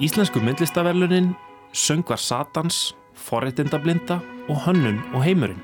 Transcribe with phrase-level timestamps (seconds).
[0.00, 1.32] Íslensku myndlistaverlunin,
[1.72, 5.58] söngvar Satans, forreitindablinda og hönnun og heimurinn.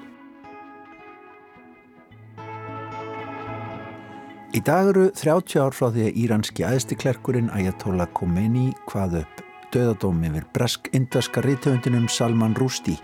[4.56, 9.42] Í dag eru 30 ár frá því að íranski aðstiklerkurinn Ayatollah Khomeini hvað upp
[9.74, 12.99] döðadóm yfir bresk-indverska rítöfundinum Salman Rushdie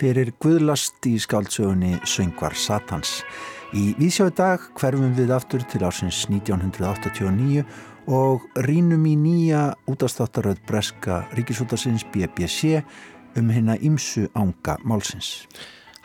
[0.00, 3.20] fyrir guðlast í skáldsögunni Söngvar Satans.
[3.74, 7.64] Í vísjói dag hverfum við aftur til ásins 1989
[8.06, 12.84] og rínum í nýja útastáttaröð breska ríkisútasins BBC
[13.34, 15.48] um hérna ímsu ánga málsins.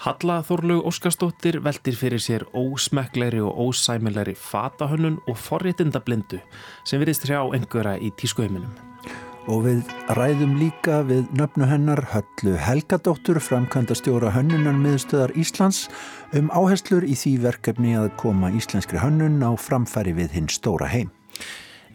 [0.02, 6.42] Halla Þorlaug Óskarstóttir veldir fyrir sér ósmekkleri og ósæmilegri fatahönnun og forréttindablindu
[6.90, 8.89] sem virðist hrjá einhverja í tískuheiminum
[9.50, 15.88] og við ræðum líka við nöfnu hennar Höllu Helgadóttur framkvæmda stjóra hönnunan miðstöðar Íslands
[16.38, 21.10] um áherslur í því verkefni að koma íslenskri hönnun á framfæri við hinn stóra heim.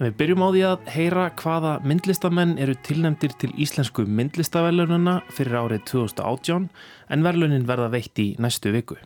[0.01, 5.85] Við byrjum á því að heyra hvaða myndlistamenn eru tilnæmdir til íslensku myndlistavelununa fyrir árið
[5.93, 6.67] 2018
[7.15, 8.99] en verlunin verða veitt í næstu viku.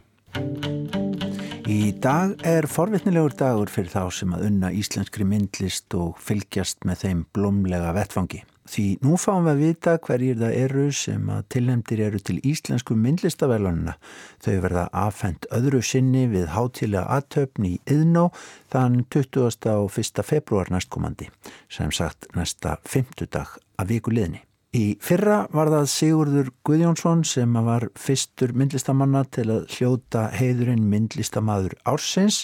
[1.68, 7.02] Í dag er forvitnilegur dagur fyrir þá sem að unna íslenskri myndlist og fylgjast með
[7.02, 8.40] þeim blómlega vettfangi.
[8.72, 12.96] Því nú fáum við að vita hverjir það eru sem að tilhemdir eru til íslensku
[12.96, 13.98] myndlistavelununa.
[14.40, 18.30] Þau verða afhengt öðru sinni við hátilega aðtöfni í Yðnó
[18.72, 19.68] þann 20.
[19.76, 20.24] og 1.
[20.24, 21.28] februar næstkomandi,
[21.68, 24.47] sem sagt næsta 50 dag af viku liðni.
[24.76, 31.72] Í fyrra var það Sigurður Guðjónsson sem var fyrstur myndlistamanna til að hljóta heiðurinn myndlistamadur
[31.88, 32.42] ársins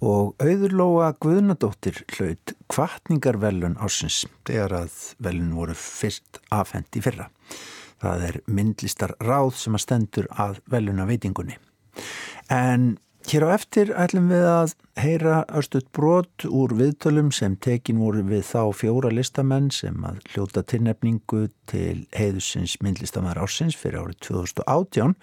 [0.00, 7.28] og auðurlóa Guðnadóttir hlaut kvartningarvelun ársins þegar að velun voru fyrst afhengt í fyrra.
[8.00, 11.58] Það er myndlistar ráð sem að stendur að veluna veitingunni.
[12.48, 12.94] En
[13.26, 18.44] Hér á eftir ætlum við að heyra östut brot úr viðtölum sem tekin voru við
[18.46, 25.16] þá fjóra listamenn sem að hljóta tilnefningu til heiðusins myndlistamæður ársins fyrir árið 2018.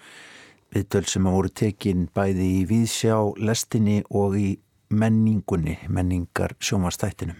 [0.76, 4.50] Viðtöl sem að voru tekin bæði í Víðsjá, lestinni og í
[4.92, 7.38] menningunni, menningar sjónvastættinum.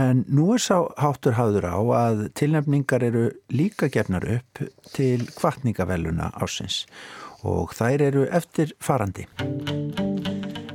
[0.00, 4.64] En nú er sá háttur hafður á að tilnefningar eru líka gefnar upp
[4.96, 9.26] til kvartningavelluna ársins og þær eru eftir farandi.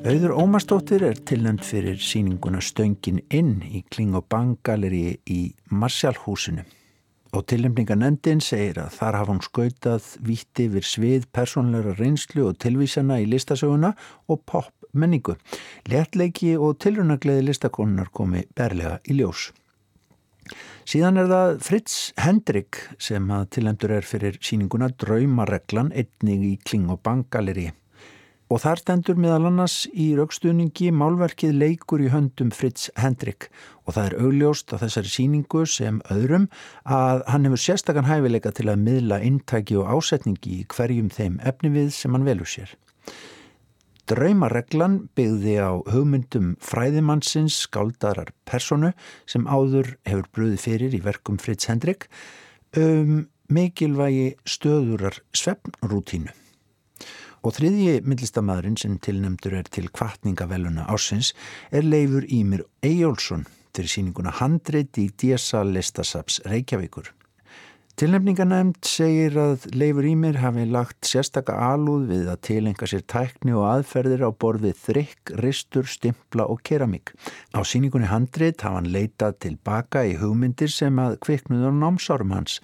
[0.08, 6.64] Auður Ómarsdóttir er tilnæmt fyrir síninguna Stöngin inn í Kling og Bang galeri í Marsjálfhúsinu
[7.36, 13.20] og tilnæmninganendin segir að þar hafa hún skautað víti við svið persónleira reynslu og tilvísana
[13.20, 13.94] í listasöguna
[14.32, 15.36] og pop menningu.
[15.92, 19.52] Lettleiki og tilrunagleiði listakonunar komi berlega í ljós.
[20.88, 26.86] Síðan er það Fritz Hendrik sem að tilendur er fyrir síninguna Draumareglan einnig í Kling
[26.94, 27.66] og Bangaleri.
[28.48, 33.50] Og þar stendur meðal annars í raukstuðningi málverkið leikur í höndum Fritz Hendrik
[33.84, 36.48] og það er augljóst á þessari síningu sem öðrum
[36.88, 41.76] að hann hefur sérstakann hæfileika til að miðla intæki og ásetningi í hverjum þeim efni
[41.76, 42.72] við sem hann velur sér.
[44.08, 48.94] Draumareglan byggði á hugmyndum fræðimannsins skáldarar personu
[49.28, 52.08] sem áður hefur bröði fyrir í verkum Fritz Hendrik
[52.80, 56.32] um mikilvægi stöðurar svefnrútínu.
[57.44, 61.34] Og þriðji myndlistamæðurinn sem tilnemdur er til kvartningavelluna ásins
[61.72, 63.44] er Leifur Ímir Eyjólfsson
[63.76, 67.12] fyrir síninguna Handrit í DSA Listasaps Reykjavíkur.
[67.98, 73.64] Tilnefningarnæmt segir að Leifur Ímir hafi lagt sérstaka alúð við að tilenga sér tækni og
[73.72, 77.16] aðferðir á borðið þrykk, ristur, stimpla og keramík.
[77.58, 82.60] Á síningunni handrit hafa hann leitað tilbaka í hugmyndir sem að kviknuður námsárum hans.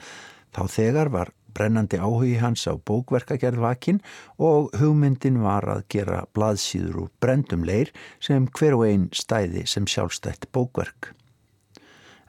[0.53, 4.03] Þá þegar var brennandi áhugi hans á bókverkagerð vakin
[4.38, 7.89] og hugmyndin var að gera blaðsýður úr brendum leir
[8.21, 11.15] sem hver og einn stæði sem sjálfstætt bókverk.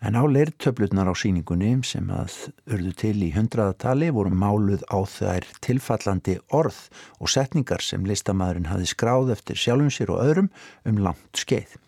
[0.02, 2.34] En á leirtöflutnar á síningunni sem að
[2.66, 6.80] urðu til í hundraðatali voru máluð á þær tilfallandi orð
[7.20, 10.50] og setningar sem listamæðurinn hafi skráð eftir sjálfum sér og öðrum
[10.84, 11.78] um langt skeið.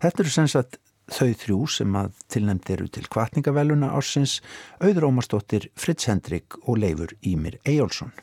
[0.00, 0.80] Þetta eru sem sagt
[1.10, 4.38] þau þrjú sem að tilnæmt eru til kvartningavelluna ársins,
[4.78, 8.14] auður Ómarsdóttir, Fritz Hendrik og Leifur Ímir Ejjólfsson.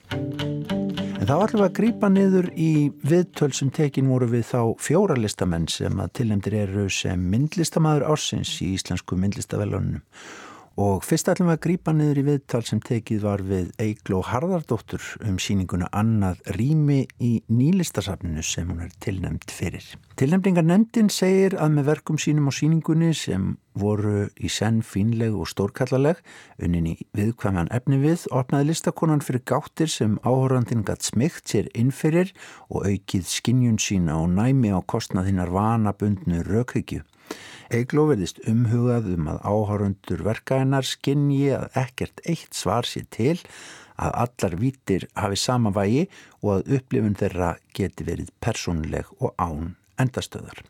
[1.18, 2.72] En það var alveg að grýpa niður í
[3.10, 8.52] viðtöl sem tekin voru við þá fjóra listamenn sem að tilnæmdir eru sem myndlistamæður ársins
[8.62, 10.04] í Íslensku myndlistavelunum
[10.78, 15.02] Og fyrst ætlum við að grýpa niður í viðtal sem tekið var við Eigló Harðardóttur
[15.26, 19.88] um síninguna annað rými í nýlistasafninu sem hún er tilnæmt fyrir.
[20.22, 26.22] Tilnæmningarnemdin segir að með verkum sínum á síningunni sem voru í senn fínleg og stórkallaleg
[26.62, 32.36] unnin í viðkvæman efni við opnaði listakonan fyrir gáttir sem áhórandin gatt smygt sér innfyrir
[32.70, 37.02] og aukið skinnjun sína og næmi á kostnaðinnar vanabundnu rökhyggju.
[37.68, 43.34] Eigló verðist umhugað um að áhárundur verkaðinnar skinni að ekkert eitt svar sér til
[44.00, 46.06] að allar vítir hafi sama vægi
[46.46, 50.62] og að upplifun þeirra geti verið persónuleg og án endastöðar.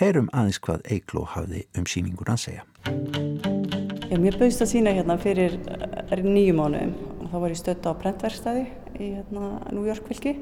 [0.00, 2.66] Heyrum aðeins hvað Eigló hafði um síningun að segja.
[4.10, 5.54] Já, mér bauðst að sína hérna fyrir
[6.26, 8.66] nýju mánuðum og þá var ég stödd á brentverkstæði
[8.98, 10.34] í hérna, fylki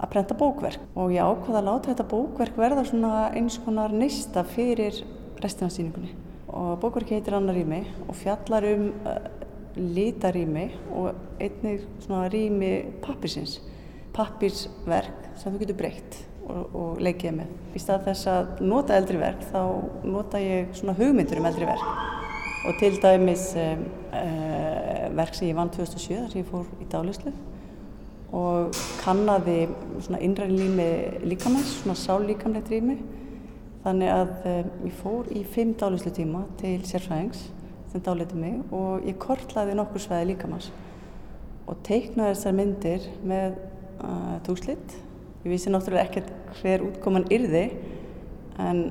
[0.00, 4.44] að brenta bókverk og ég ákvaða að láta þetta bókverk verða svona eins konar nýsta
[4.48, 5.04] fyrir
[5.42, 6.12] restina af síningunni
[6.48, 9.16] og bókverki heitir Anna Rými og fjallar um uh,
[9.76, 12.70] litarými og einnig svona rými
[13.04, 13.60] pappirsins
[14.16, 17.50] pappirsverk sem þú getur breytt og, og leikið með.
[17.76, 19.60] Í stað þess að nota eldri verk þá
[20.06, 21.84] nota ég svona hugmyndur um eldri verk
[22.66, 23.84] og til dæmis um,
[24.16, 27.34] uh, verk sem ég vann 2007 þar sem ég fór í dálislu
[28.36, 28.74] og
[29.04, 29.66] kannaði
[30.02, 30.88] svona innræðin lími
[31.30, 32.96] líkamanns, svona sállíkamlegt rými.
[33.86, 37.44] Þannig að um, ég fór í fimm dálislu tíma til sérfræðings
[37.92, 40.72] sem dáliti mig og ég kortlaði nokkur sveiði líkamanns
[41.70, 43.54] og teiknaði þessar myndir með
[44.02, 44.96] uh, túslitt.
[45.44, 47.62] Ég vissi náttúrulega ekkert hver útkoman yrði
[48.58, 48.82] en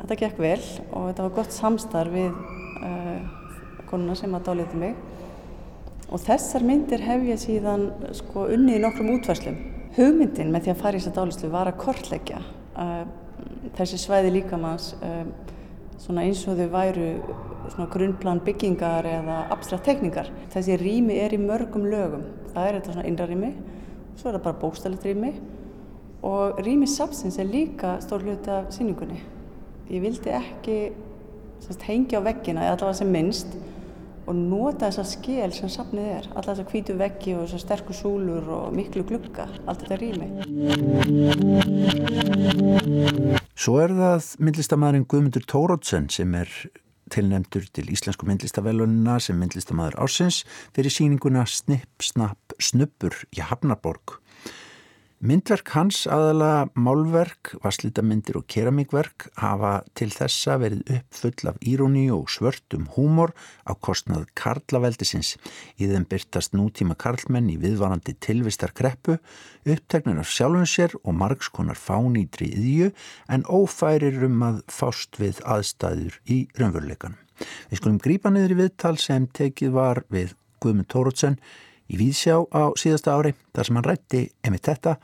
[0.00, 3.20] þetta gekk vel og þetta var gott samstarf við uh,
[3.92, 4.96] konuna sem að dáliti mig
[6.08, 9.60] og þessar myndir hef ég síðan sko unnið í nokkrum útvarslum.
[10.00, 12.40] Hugmyndin með því að fara í þessa dálislu var að kortleggja
[12.80, 13.02] uh,
[13.78, 15.24] þessi svæði líkamanns uh,
[15.98, 17.08] svona eins og þau væru
[17.68, 20.30] svona grunnplan byggingar eða abstrakt tekningar.
[20.52, 22.24] Þessi rými er í mörgum lögum.
[22.54, 23.52] Það er þetta svona innra rými,
[24.18, 25.32] svo er það bara bókstælit rými
[26.26, 29.20] og rými sapsins er líka stór hluti af síningunni.
[29.88, 30.78] Ég vildi ekki
[31.62, 33.54] semst, hengja á veggina eða allavega sem minnst
[34.28, 36.28] og nota þessa skil sem safnið er.
[36.34, 40.28] Alla þessa hvítu veggi og þessa sterkur súlur og miklu glukka, allt þetta rými.
[43.58, 46.52] Svo er það myndlistamæðurinn Guðmundur Tórótsen sem er
[47.08, 50.42] tilnemdur til Íslensku myndlistavelunina sem myndlistamæður ársins
[50.76, 54.18] fyrir síninguna Snipp, Snapp, Snuppur í Hafnarborg
[55.18, 62.30] Myndverk hans aðala málverk, vasslítamindir og keramíkverk hafa til þessa verið uppfull af íróni og
[62.30, 63.32] svörtum húmor
[63.66, 65.32] á kostnað karlaveldisins.
[65.74, 69.18] Í þeim byrtast nútíma karlmenn í viðvarandi tilvistar kreppu,
[69.66, 72.94] upptegnar af sjálfum sér og margskonar fánýtri yðju
[73.26, 77.18] en ófærir um að fást við aðstæður í raunveruleikanum.
[77.72, 81.42] Við skulum grípa niður í viðtal sem tekið var við Guðmund Tórótsen
[81.88, 84.96] í Víðsjá á síðasta ári þar sem hann rætti emitt þetta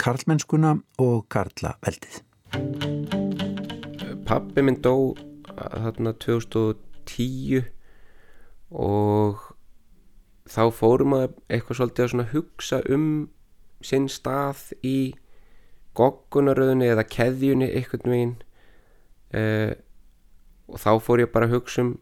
[0.00, 2.20] Karlmennskuna og Karlaveldið.
[4.26, 5.14] Pappi minn dó
[5.50, 7.66] þarna 2010
[8.70, 9.42] og
[10.50, 13.06] þá fórum að eitthvað svolítið að hugsa um
[13.84, 15.12] sinn stað í
[15.98, 18.36] goggunaröðunni eða keðjunni eitthvað meginn
[19.34, 19.72] uh,
[20.70, 21.94] og þá fór ég bara að hugsa um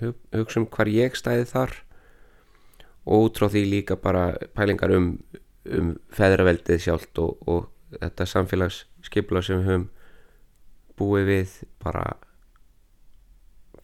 [0.00, 1.74] hugsa um hvar ég stæði þar
[3.06, 5.12] og út frá því líka bara pælingar um,
[5.68, 9.86] um feðraveldið sjálft og, og þetta samfélagsskipla sem við höfum
[11.00, 12.04] búið við bara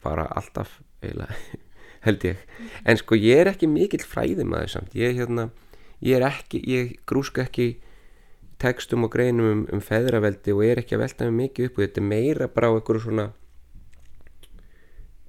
[0.04, 1.34] bara alltaf eiginlega,
[2.06, 2.42] held ég.
[2.86, 4.94] En sko ég er ekki mikill fræðum að þess samt.
[4.98, 5.48] Ég, hérna,
[6.04, 7.72] ég er ekki, ég grúska ekki
[8.62, 11.78] tekstum og greinum um, um feðraveldi og ég er ekki að velta mig mikið upp
[11.78, 13.26] og þetta er meira bara á einhverju svona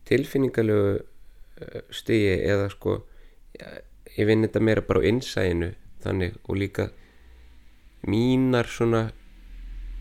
[0.08, 3.02] tilfinningalögu uh, stigi eða sko
[4.18, 5.72] ég vinn þetta meira bara á innsæðinu
[6.04, 6.90] þannig og líka
[8.08, 9.08] mínar svona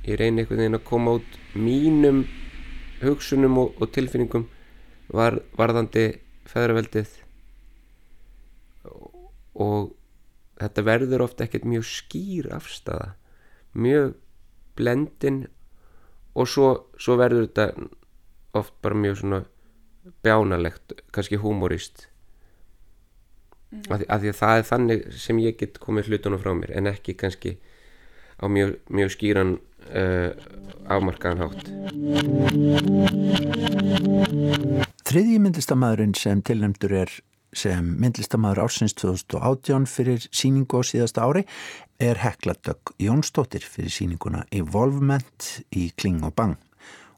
[0.06, 2.24] ég reynir einhvern veginn að koma út mínum
[3.02, 4.46] hugsunum og, og tilfinningum
[5.12, 6.08] var, varðandi
[6.48, 7.12] feðraveldið
[9.56, 9.92] og,
[10.56, 13.14] þetta verður ofta ekkert mjög skýr afstafa
[13.76, 14.14] mjög
[14.76, 15.44] blendin
[16.36, 16.70] og svo,
[17.00, 17.88] svo verður þetta
[18.56, 19.42] oft bara mjög svona
[20.24, 22.06] bjánalegt, kannski humorist.
[23.90, 26.74] Af, því, af því að það er þannig sem ég get komið hlutunum frá mér
[26.78, 27.56] en ekki kannski
[28.36, 30.30] á mjög, mjög skýran uh,
[30.92, 31.70] afmarkaðan hátt.
[35.06, 37.16] Þriðji myndlistamæðurinn sem tilnæmdur er
[37.56, 41.46] sem myndlistamæður ársins 2018 fyrir síningu á síðasta ári
[42.02, 46.58] er Hekla Dögg Jónsdóttir fyrir síninguna Evolvement í Kling og Bang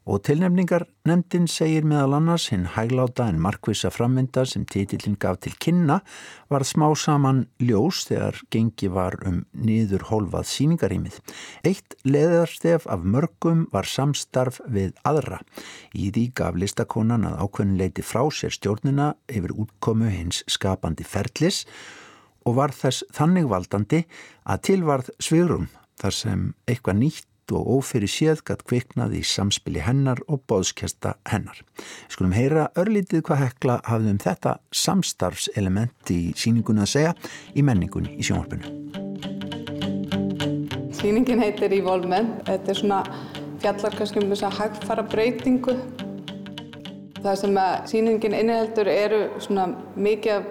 [0.08, 5.52] og tilnefningar nefndin segir meðal annars hinn hægláta en markvisa frammynda sem títillin gaf til
[5.60, 5.98] kynna
[6.48, 11.18] var smá saman ljós þegar gengi var um niður hólfað síningarímið.
[11.68, 15.42] Eitt leðarstef af mörgum var samstarf við aðra.
[15.92, 21.66] Í því gaf listakonan að ákveðinleiti frá sér stjórnina yfir útkomu hins skapandi ferlis
[22.48, 24.06] og var þess þannig valdandi
[24.48, 30.20] að tilvarð svigurum þar sem eitthvað nýtt og ófyrir séð gatt kviknað í samspili hennar
[30.28, 31.62] og bóðskjasta hennar.
[32.12, 37.14] Skulum heyra örlítið hvað hekla hafði um þetta samstarfselement í síninguna að segja
[37.54, 38.74] í menningunni í sjónvarpinu.
[40.98, 42.40] Sýningin heitir Evolvement.
[42.48, 43.00] Þetta er svona
[43.62, 45.74] fjallar kannski um þess að hægfara breytingu.
[47.18, 50.48] Það sem að sýningin inniheldur eru svona mikið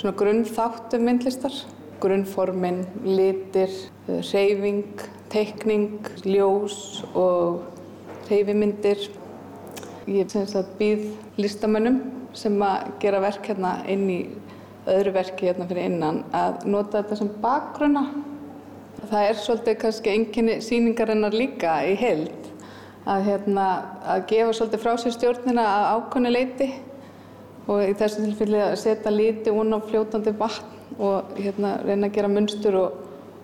[0.00, 1.54] svona grunnþáttum myndlistar.
[2.00, 3.72] Grunnformin, litir,
[4.08, 7.62] reyfing, teikning, ljós og
[8.30, 9.08] reyfimyndir.
[10.10, 10.32] Ég
[10.78, 11.06] býð
[11.38, 12.00] listamönnum
[12.34, 14.20] sem að gera verk hérna inn í
[14.90, 18.04] öðru verki hérna fyrir innan að nota þetta sem bakgrunna
[19.08, 22.48] það er svolítið kannski enginni síningarinnar líka í held
[23.08, 23.66] að, hérna,
[24.04, 26.68] að gefa svolítið frá sér stjórnina að ákvæmni leiti
[27.70, 32.16] og í þessu tilfelli að setja líti hún á fljótandi vatn og hérna, reyna að
[32.18, 32.98] gera munstur og,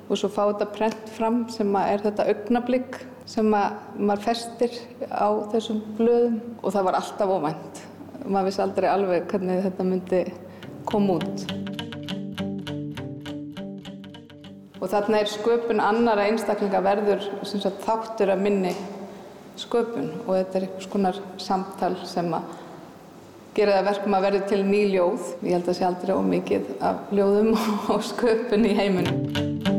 [0.06, 4.74] og svo fá þetta prent fram sem er þetta augnablík sem maður festir
[5.10, 7.80] á þessum blöðum og það var alltaf óvænt.
[8.26, 10.20] Maður vissi aldrei alveg hvernig þetta myndi
[10.86, 11.46] koma út.
[14.76, 18.74] Og þarna er sköpun annara einstaklinga verður sagt, þáttur að minni
[19.58, 22.52] sköpun og þetta er einhvers konar samtal sem að
[23.56, 25.30] gera það verkum að verði til ný ljóð.
[25.40, 27.56] Ég held að það sé aldrei ómikið af ljóðum
[27.94, 29.75] og sköpun í heiminum.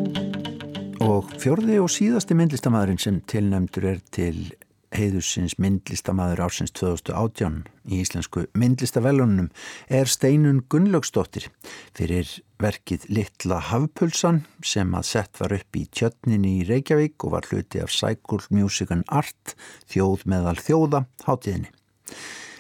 [1.07, 4.49] Og fjörði og síðasti myndlistamæðurinn sem tilnæmdur er til
[4.91, 9.47] heiðusins myndlistamæður ársins 2018 í íslensku myndlistavelunum
[9.87, 11.47] er Steinun Gunnlaugsdóttir
[11.95, 12.27] fyrir
[12.59, 17.79] verkið Littla Hafpulsan sem að sett var upp í tjötninni í Reykjavík og var hluti
[17.83, 19.55] af Cycle Music and Art
[19.87, 21.71] þjóð meðal þjóða hátíðinni.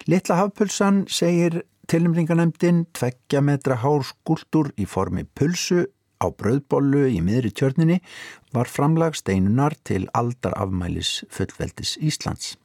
[0.07, 5.83] Littla Hafpulsan segir tilnumringanemdin tveggja metra hár skúldur í formi pulsu
[6.23, 7.99] á bröðbollu í miðri tjörninni
[8.55, 12.55] var framlag steinunar til aldarafmælis fullveldis Íslands.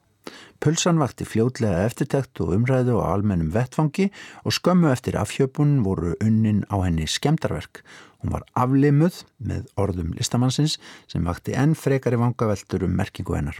[0.63, 4.13] Pulsan vakti fljótlega eftirtekt og umræðu á almennum vettfangi
[4.47, 7.83] og skömmu eftir afhjöpun voru unnin á henni skemdarverk.
[8.23, 10.79] Hún var aflimuð með orðum listamannsins
[11.11, 13.59] sem vakti enn frekari vangaveltur um merkingu hennar.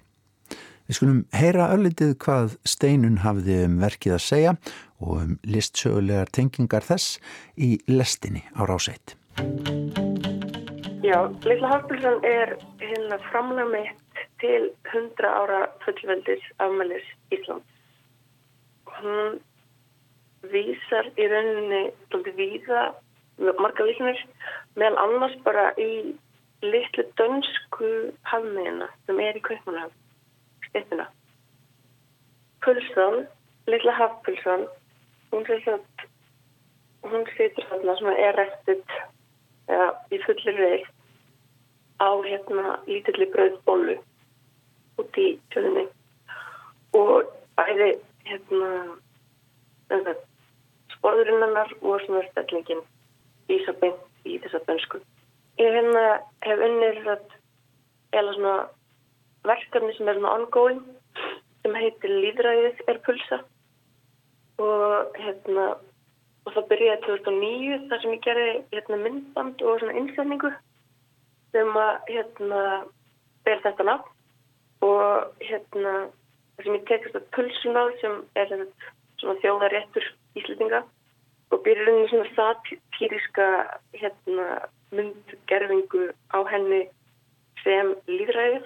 [0.87, 4.57] Við skulum heyra öllitið hvað steinun hafði um verkið að segja
[5.03, 7.19] og um listsögulegar tengingar þess
[7.59, 9.17] í lestinni á rásætt.
[11.03, 17.67] Já, Lilla Hafbjörnsson er hérna framlega mitt til 100 ára fullveldis afmælis Íslands.
[18.87, 19.41] Hún
[20.53, 22.83] vísar í rauninni svolítið víða,
[23.59, 24.21] marga vísinir,
[24.79, 26.15] meðal annars bara í
[26.63, 27.91] litlu dönsku
[28.31, 29.91] hafmiðina sem er í Kaupmannhaf,
[30.69, 31.09] styrtina.
[32.63, 33.25] Pulsson,
[33.67, 34.69] Lilla Hafbjörnsson,
[35.35, 35.43] hún,
[37.35, 38.87] situr þarna sem er restuð
[39.77, 40.89] eða í fullir reið
[42.03, 43.97] á hérna lítilli bröðbólu
[45.01, 45.87] út í tjóðinni
[46.99, 47.91] og bæði
[48.29, 48.71] hérna
[50.97, 52.83] sporðurinnar og svona stellingin
[53.49, 55.01] vísa beint í þessa bönsku.
[55.61, 56.05] Ég hérna
[56.47, 57.01] hef unnið
[58.13, 58.57] eða svona
[59.47, 60.83] verkefni sem er svona ongoing
[61.63, 63.41] sem heitir Líðræðið er pulsa
[64.63, 65.67] og hérna
[66.47, 70.51] og það byrjaði 2009 þar sem ég gerði hérna, myndband og svona innsetningu
[71.53, 72.63] sem að hérna
[73.47, 75.95] ber þetta nafn og hérna
[76.57, 78.55] þar sem ég tekast að pulsuna sem er
[79.21, 80.09] svona þjóðaréttur
[80.41, 80.83] íslitinga
[81.53, 83.49] og byrjaði svona satíriska
[84.01, 84.49] hérna
[84.93, 86.83] myndgerfingu á henni
[87.63, 88.65] sem líðræðið.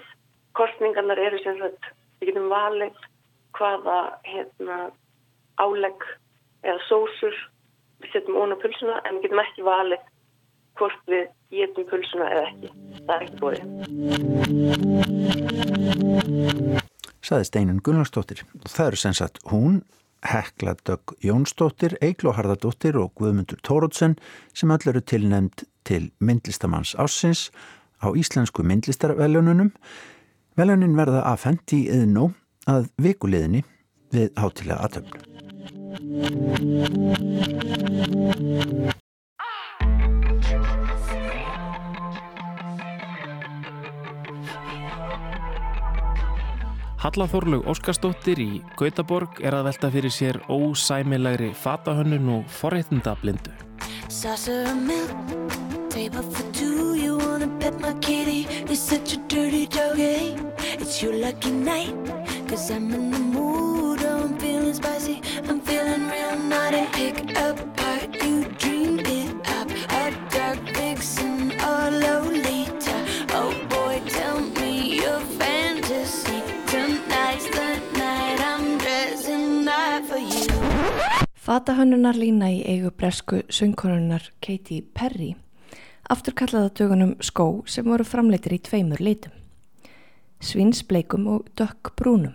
[0.57, 1.91] Kostningarnar eru sem sagt,
[2.21, 3.03] við getum valið
[3.59, 4.79] hvaða hérna
[5.61, 6.07] álegg
[6.65, 7.37] eða sósur
[8.13, 10.01] setjum óna pulsuna en við getum ekki valið
[10.77, 11.25] hvort við
[11.55, 12.69] getum pulsuna eða ekki.
[13.07, 13.61] Það er ekkert búið.
[17.27, 18.39] Saði Steinun Gunnarsdóttir.
[18.69, 19.75] Það eru sem sagt hún,
[20.27, 24.17] Hekla Dögg Jónsdóttir, Eikló Harðardóttir og Guðmundur Tórótsen
[24.55, 27.51] sem öll eru tilnæmt til myndlistamanns ássins
[28.03, 29.71] á íslensku myndlistarvelununum.
[30.57, 32.31] Velunin verða aðfendi í yðnó
[32.67, 33.63] að vikuleðinni
[34.15, 35.36] við hátilega aðtöfnu.
[35.97, 36.05] Halla
[47.33, 53.53] Þorlaug Óskarsdóttir í Gautaborg er að velta fyrir sér ósæmilegri fatahönnun og forréttinda blindu.
[60.79, 61.95] It's your lucky night,
[62.49, 65.61] cause I'm in the mood, I'm feeling spicy, I'm
[81.47, 85.37] Fatahönnunar lína í eigu bresku söngkonunnar Katie Perry
[86.11, 89.33] aftur kallaða dögunum skó sem voru framleitir í tveimur litum.
[90.43, 92.35] Svinsbleikum og dökk brúnum.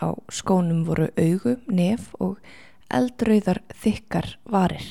[0.00, 2.40] Á skónum voru augu, nef og
[2.90, 4.86] eldrauðar þykkar varir.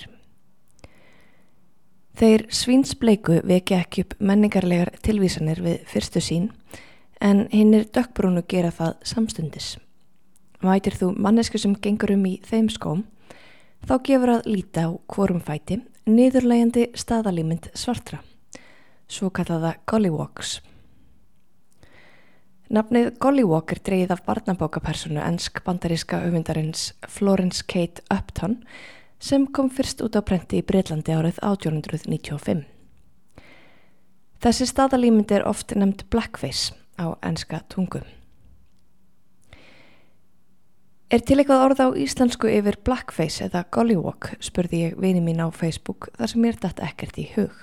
[2.13, 6.51] Þeir svinsbleiku vekja ekki upp menningarlegar tilvísanir við fyrstu sín
[7.21, 9.77] en hinnir dökkbrúnu gera það samstundis.
[10.63, 13.03] Vætir þú mannesku sem gengur um í þeim skóm
[13.83, 18.21] Þá gefur að líta á hvorum fæti niðurlægjandi staðalímynd svartra,
[19.11, 20.61] svo kallaða Gollywalks.
[22.71, 28.61] Nafnið Gollywalk er dreyið af barnabókapersonu ennsk bandaríska auðvindarins Florence Kate Upton
[29.19, 32.63] sem kom fyrst út á prenti í Breitlandi árið 1895.
[34.43, 37.99] Þessi staðalímynd er oft nefnd blackface á ennska tungu.
[41.11, 45.51] Er til eitthvað orð á íslensku yfir blackface eða gollywalk, spurði ég vini mín á
[45.51, 47.53] Facebook þar sem mér dætt ekkert í hug.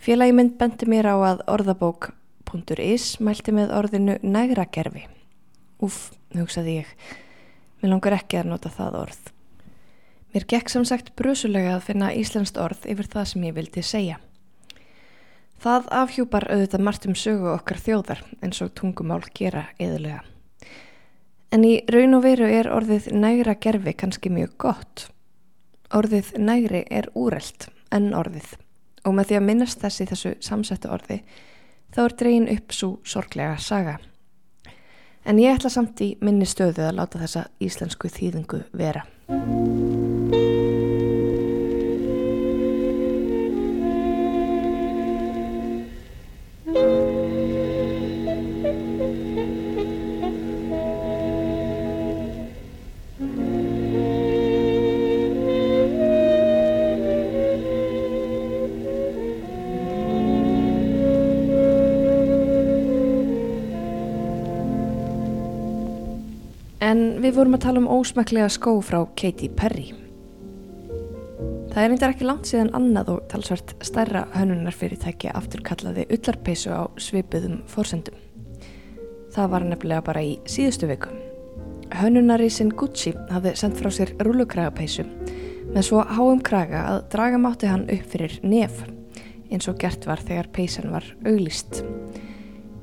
[0.00, 1.42] Félagi mynd bendi mér á að
[2.50, 5.06] orðabók.is mælti með orðinu nægragerfi.
[5.80, 6.88] Úf, hugsaði ég,
[7.80, 9.20] mér langar ekki að nota það orð.
[10.34, 14.18] Mér gekk sem sagt brusulega að finna íslenskt orð yfir það sem ég vildi segja.
[15.60, 20.22] Það afhjúpar auðvitað margt um sögu okkar þjóðar eins og tungumál gera eðulega.
[21.52, 25.08] En í raun og veru er orðið nægra gerfi kannski mjög gott.
[25.92, 28.54] Orðið nægri er úrelt en orðið
[29.04, 31.22] og með því að minnast þessi þessu samsettu orði
[31.94, 33.98] þá er dreyin upp svo sorglega saga.
[35.24, 39.04] En ég ætla samt í minni stöðu að láta þessa íslensku þýðingu vera.
[67.50, 69.88] Vorum að tala um ósmæklega skó frá Katy Perry.
[71.72, 77.64] Það er reyndar ekki langt síðan annað og talsvært stærra hönunarfyrirtæki afturkallaði ullarpeisu á svipuðum
[77.66, 78.14] fórsendum.
[79.34, 81.10] Það var nefnilega bara í síðustu viku.
[81.98, 85.08] Hönunarísin Gucci hafði sendt frá sér rúlukragapeisu
[85.74, 88.84] með svo háum kraga að draga mátti hann upp fyrir nef
[89.50, 91.82] eins og gert var þegar peisan var auglist.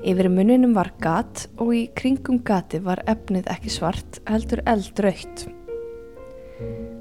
[0.07, 5.41] Yfir muninum var gat og í kringum gati var efnið ekki svart, heldur eldrautt.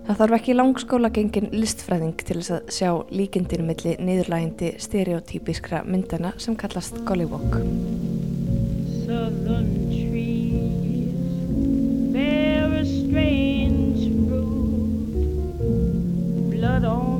[0.09, 6.35] Það þarf ekki langskóla gengin listfræðing til þess að sjá líkindinu milli niðurlægindi stereotypískra myndana
[6.43, 7.61] sem kallast Gollywalk.
[9.07, 11.15] Southern trees
[12.11, 15.63] bear a strange fruit
[16.51, 17.16] Blood on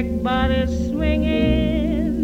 [0.00, 2.14] black bodies swinging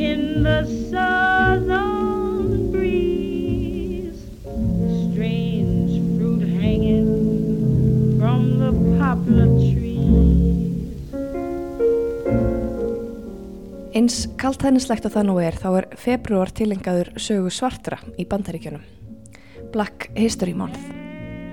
[0.00, 4.20] in the southern breeze.
[5.12, 10.96] Strange fruit hanging from the poplar trees.
[13.92, 18.84] Eins kaltænislegt og það nú er þá er februar tilengaður sögu svartra í bandaríkjunum.
[19.72, 20.80] Black History Month.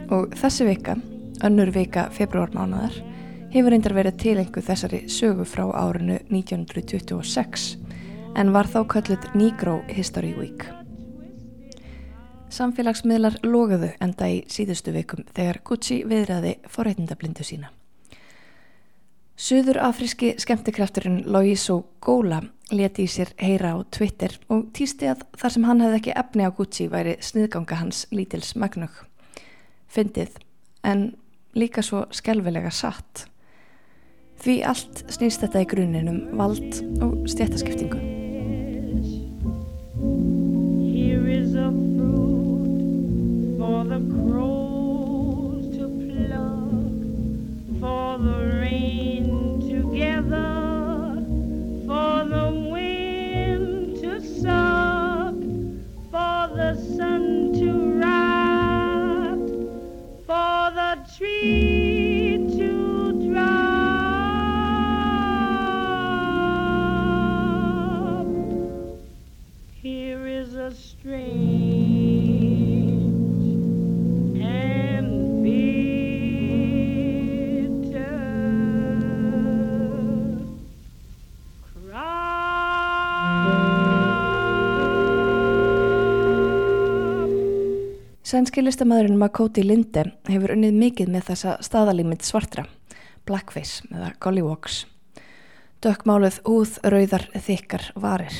[0.07, 0.95] Og þessi vika,
[1.43, 3.12] önnur vika februarmánaðar,
[3.53, 7.65] hefur reyndar verið tilengu þessari sögu frá árinu 1926
[8.33, 10.63] en var þá kölluð Negro History Week.
[12.49, 17.69] Samfélagsmiðlar logaðu enda í síðustu vikum þegar Gucci viðræði forreitindablindu sína.
[19.37, 22.39] Suður afríski skemmtikrafturinn Loiso Gola
[22.73, 26.47] leti í sér heyra á Twitter og týsti að þar sem hann hefði ekki efni
[26.49, 28.97] á Gucci væri sniðganga hans lítils magnug.
[29.93, 30.41] Fyndið,
[30.81, 31.11] en
[31.53, 33.27] líka svo skelvilega satt.
[34.43, 38.01] Því allt snýst þetta í gruninum vald og stjættaskiptingu.
[56.11, 59.39] For the sun to wrap
[60.27, 61.82] For the tree
[88.33, 92.63] Sænski listamæðurinn Makoti Linde hefur unnið mikið með þessa staðalímynd svartra,
[93.29, 94.77] blackface eða gollywalks.
[95.85, 98.39] Dökkmáluð húð, rauðar, þykkar, varir.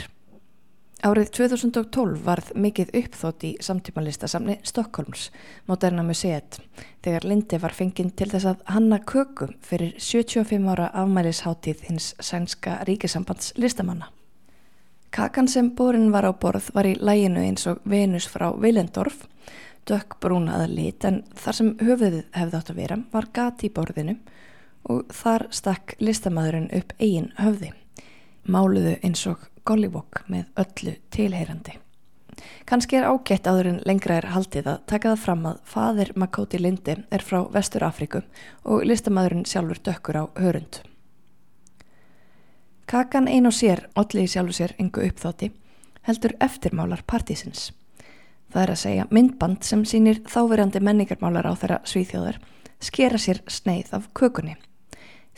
[1.05, 5.27] Árið 2012 varð mikið uppþótt í samtímanlistasamni Stokkólms,
[5.69, 6.57] Moderna Museet,
[7.05, 12.79] þegar Lindi var fenginn til þess að hanna köku fyrir 75 ára afmælisháttíð hins sænska
[12.89, 14.09] ríkisambands listamanna.
[15.13, 19.27] Kakan sem borin var á borð var í læginu eins og Venus frá Willendorf,
[19.89, 24.17] dökk brúnaða lit en þar sem höfuðið hefði átt að vera var gati í borðinu
[24.91, 27.71] og þar stakk listamæðurinn upp eigin höfði.
[28.43, 31.77] Máluðu eins og Gollywog með öllu tilheyrandi.
[32.67, 36.59] Kanski er ágætt áður en lengra er haldið að taka það fram að fadir Makoti
[36.59, 38.23] Lindi er frá Vestur Afriku
[38.63, 40.81] og listamæðurinn sjálfur dökkur á hörund.
[42.87, 45.53] Kakan ein og sér, allir sjálfur sér yngu uppþátti,
[46.03, 47.71] heldur eftirmálar partísins.
[48.53, 52.37] Það er að segja myndband sem sínir þáverjandi menningarmálar á þeirra svíþjóðar
[52.83, 54.57] skera sér sneið af kökunni.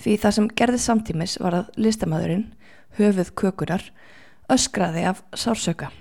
[0.02, 2.48] Því það sem gerði samtímis var að listamæðurinn,
[2.98, 3.86] höfuð kökunar,
[4.52, 5.92] öskraði af sársöka.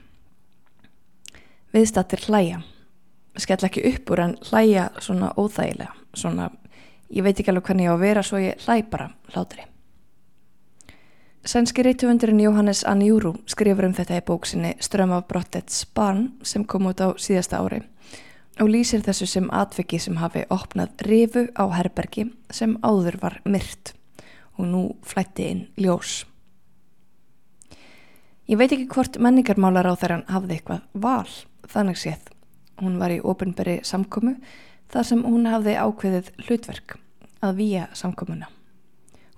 [1.74, 2.62] Viðstattir hlæja.
[3.38, 5.94] Skell ekki upp úr en hlæja svona óþægilega.
[6.14, 6.50] Svona,
[7.10, 9.66] ég veit ekki alveg hvernig ég á að vera svo ég hlæ bara hlátri.
[11.44, 16.88] Sænski reytuvendurinn Jóhannes Anjúru skrifur um þetta í bóksinni Ström af brottets barn sem kom
[16.88, 17.82] út á síðasta ári
[18.64, 23.92] og lýsir þessu sem atveki sem hafi opnað rifu á herbergi sem áður var myrt
[24.56, 26.24] og nú flætti inn ljós.
[28.48, 31.28] Ég veit ekki hvort menningarmálar á þeirran hafði eitthvað val,
[31.68, 32.32] þannig séð.
[32.80, 34.38] Hún var í ofinberi samkomu
[34.88, 37.00] þar sem hún hafði ákveðið hlutverk
[37.44, 38.53] að výja samkomuna.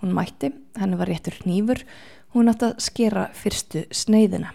[0.07, 1.81] Hún mætti, henni var réttur nýfur,
[2.31, 4.53] hún átt að skera fyrstu sneiðina.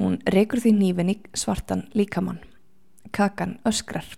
[0.00, 2.40] Hún reykur því nýfin í svartan líkamann.
[3.14, 4.08] Kakan öskrar,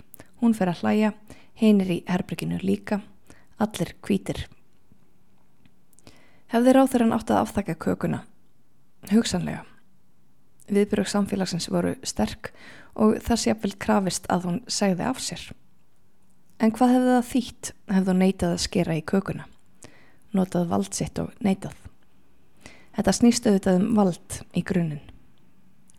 [0.41, 1.13] hún fer að hlæja,
[1.61, 3.03] heinir í herbygginu líka,
[3.61, 4.47] allir kvítir.
[6.49, 8.23] Hefði ráþurann átt að aftakka kökuna
[9.13, 9.67] Hugsanlega.
[10.73, 12.55] Viðbrökk samfélagsins voru sterk
[12.97, 15.47] og það sé að vel krafist að hún segði af sér.
[16.57, 19.50] En hvað hefði það þýtt hefði hún neitað að skera í kökuna?
[20.37, 21.77] Notað vald sitt og neitað.
[22.97, 25.01] Þetta snýst auðvitað um vald í grunin.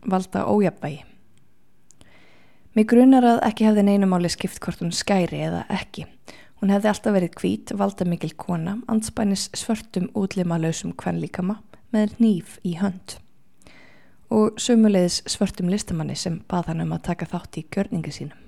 [0.08, 1.02] Valda ójabægi.
[2.72, 6.06] Mér grunar að ekki hefði neinumáli skipt hvort hún skæri eða ekki.
[6.62, 11.58] Hún hefði alltaf verið kvít, valda mikil kona, anspænis svörtum útlima lausum kvenlíkama
[11.92, 13.18] með nýf í hönd
[14.32, 18.41] og sömulegis svörtum listamanni sem bað hann um að taka þátt í gjörningu sínum.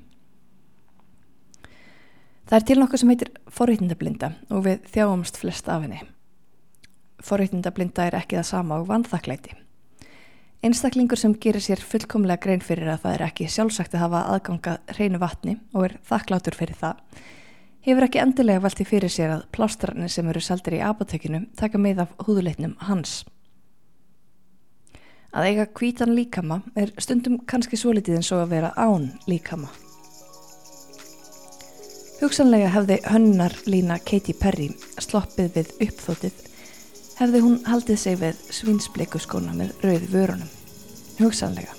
[2.45, 6.01] Það er til nokkuð sem heitir forreitindablinda og við þjáumst flest af henni.
[7.25, 9.55] Forreitindablinda er ekki það sama og vanþakleiti.
[10.65, 14.77] Einstaklingur sem gerir sér fullkomlega grein fyrir að það er ekki sjálfsagt að hafa aðganga
[14.97, 17.03] reynu vatni og er þakklátur fyrir það,
[17.85, 22.07] hefur ekki endilega velti fyrir sér að plástrarnir sem eru seldir í apotekinu taka með
[22.07, 23.23] af húðuleitnum hans.
[25.37, 29.69] Að eiga kvítan líkama er stundum kannski svo litið eins og að vera án líkama.
[32.21, 34.69] Hugsanlega hefði hönnar lína Katy Perry
[35.03, 36.35] sloppið við uppþótið,
[37.19, 40.53] hefði hún haldið sig við svinsblikuskóna með rauð vörunum.
[41.19, 41.75] Hugsanlega.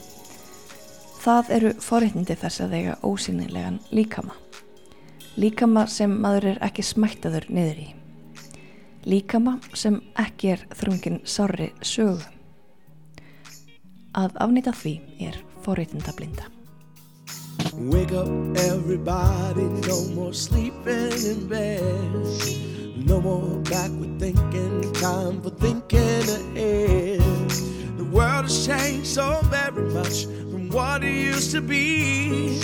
[1.24, 4.36] Það eru forréttindi þess að eiga ósynilegan líkama.
[5.40, 7.88] Líkama sem maður er ekki smættaður niður í.
[9.08, 12.20] Líkama sem ekki er þrungin sári sögu.
[14.16, 14.98] Að afnýta því
[15.30, 16.55] er forréttindablinda.
[17.78, 21.82] Wake up everybody, no more sleeping in bed.
[22.96, 27.20] No more backward thinking, time for thinking ahead.
[27.98, 32.58] The world has changed so very much from what it used to be.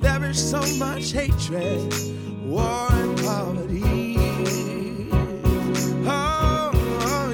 [0.00, 1.94] There is so much hatred,
[2.44, 4.16] war and poverty
[6.06, 6.70] oh,
[7.02, 7.30] oh,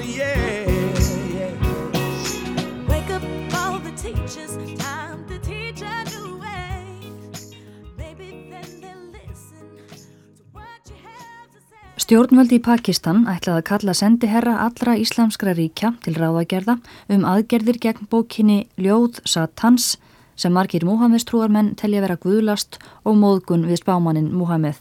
[12.07, 16.77] Stjórnvöldi í Pakistan ætlaði að kalla sendiherra allra íslamskra ríkja til ráðagerða
[17.11, 19.97] um aðgerðir gegn bókinni Ljóð Satans
[20.39, 24.77] sem margir Múhammeðstrúarmenn telja vera guðlast og móðgun við spámaninn Múhammeð.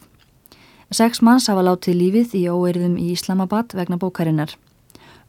[0.94, 4.52] Seks manns hafa látið lífið í óeirðum í Islamabad vegna bókarinnar.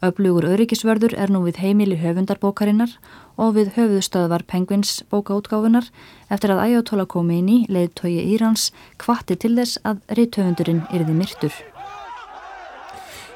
[0.06, 2.94] Öflugur öryggisvörður er nú við heimili höfundarbókarinnar
[3.42, 5.90] og við höfuðstöðvar Penguins bókaútgáfunar
[6.30, 8.70] eftir að Ayatollah Khomeini, leiðtögi Írans,
[9.02, 11.58] kvatti til þess að reythöfundurinn yrði myrtur.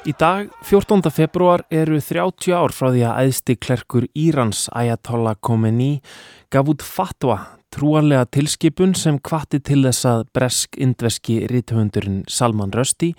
[0.02, 0.98] Í dag, 14.
[1.14, 6.00] februar, eru 30 ár frá því að æðsti klerkur Írans Ayatollah Khomeini
[6.50, 7.36] gaf út fatwa
[7.70, 13.14] trúanlega tilskipun sem kvatti til þess að bresk-indveski rithöfundurinn Salman Rushdie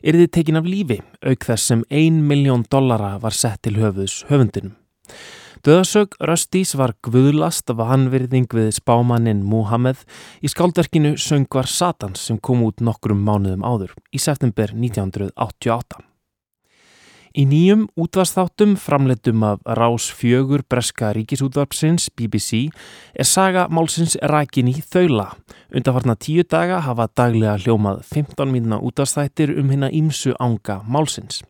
[0.00, 4.72] erði tekin af lífi auk þess sem ein miljón dollara var sett til höfus höfundinum.
[5.62, 10.00] Döðasög Röstís var gvuðlast af hanvirðing við spámannin Muhammed
[10.40, 16.00] í skáldverkinu Söngvar Satans sem kom út nokkrum mánuðum áður í september 1988.
[17.32, 22.66] Í nýjum útvarstáttum framleitum af Rás fjögur breska ríkisútvarpsins BBC
[23.16, 25.30] er saga málsins rækin í þaula.
[25.72, 31.40] Undarfarna tíu daga hafa daglega hljómað 15 mínuna útvarstættir um hérna ímsu ánga málsins.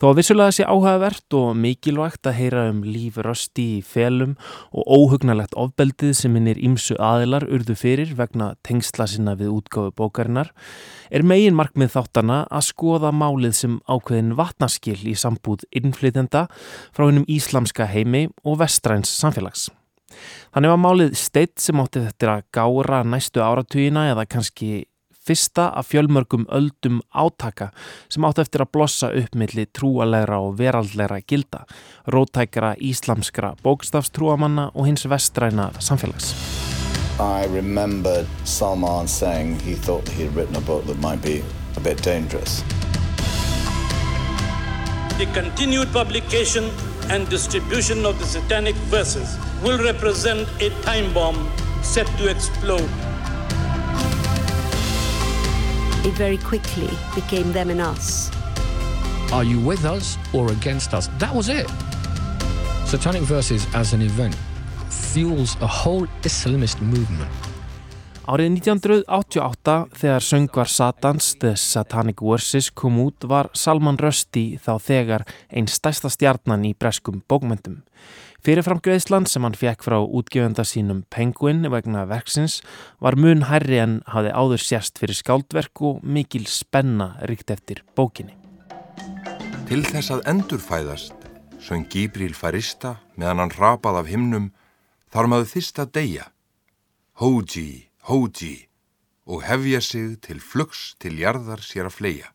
[0.00, 4.36] Þó að vissulega sé áhugavert og mikilvægt að heyra um líf rösti í felum
[4.72, 10.54] og óhugnalegt ofbeldið sem hinnir ímsu aðilar urðu fyrir vegna tengsla sinna við útgáfu bókarinnar,
[11.12, 16.46] er megin markmið þáttana að skoða málið sem ákveðin vatnaskil í sambúð innflytenda
[16.96, 19.68] frá hennum íslamska heimi og vestræns samfélags.
[20.54, 24.86] Þannig var málið steitt sem átti þetta að gára næstu áratugina eða kannski
[25.26, 27.70] fyrsta af fjölmörgum öldum átaka
[28.08, 31.64] sem átt eftir að blossa upp milli trúalegra og veraldlegra gilda,
[32.06, 36.34] rótækara íslamskra bókstafstrúamanna og hins vestræna samfélags.
[37.20, 41.42] I remembered Salman saying he thought he had written a book that might be
[41.76, 42.64] a bit dangerous.
[45.18, 46.64] The continued publication
[47.10, 51.36] and distribution of the satanic verses will represent a time bomb
[51.82, 52.88] set to explode
[56.04, 58.30] it very quickly became them and us.
[59.32, 61.08] Are you with us or against us?
[61.18, 61.68] That was it.
[62.86, 64.34] Satanic Verses as an event
[64.88, 67.30] fuels a whole Islamist movement.
[68.28, 75.24] Árið 1988 þegar söngvar Satans The Satanic Verses kom út var Salman Rushdie þá þegar
[75.48, 77.80] einn stærsta stjarnan í breskum bókmyndum.
[78.44, 82.60] Fyrirframgreðslan sem hann fekk frá útgjöfenda sínum Penguin vegna verksins
[83.00, 88.36] var mun hærri en hafi áður sérst fyrir skáldverk og mikil spenna ríkt eftir bókinni.
[89.68, 91.28] Til þess að endurfæðast
[91.60, 94.50] söng Gíbril Farista meðan hann rapað af himnum
[95.12, 96.32] þar maður þýst að deyja.
[97.20, 98.66] Hóji, hóji
[99.26, 102.28] og hefja sig til flugs til jarðar sér að fleia.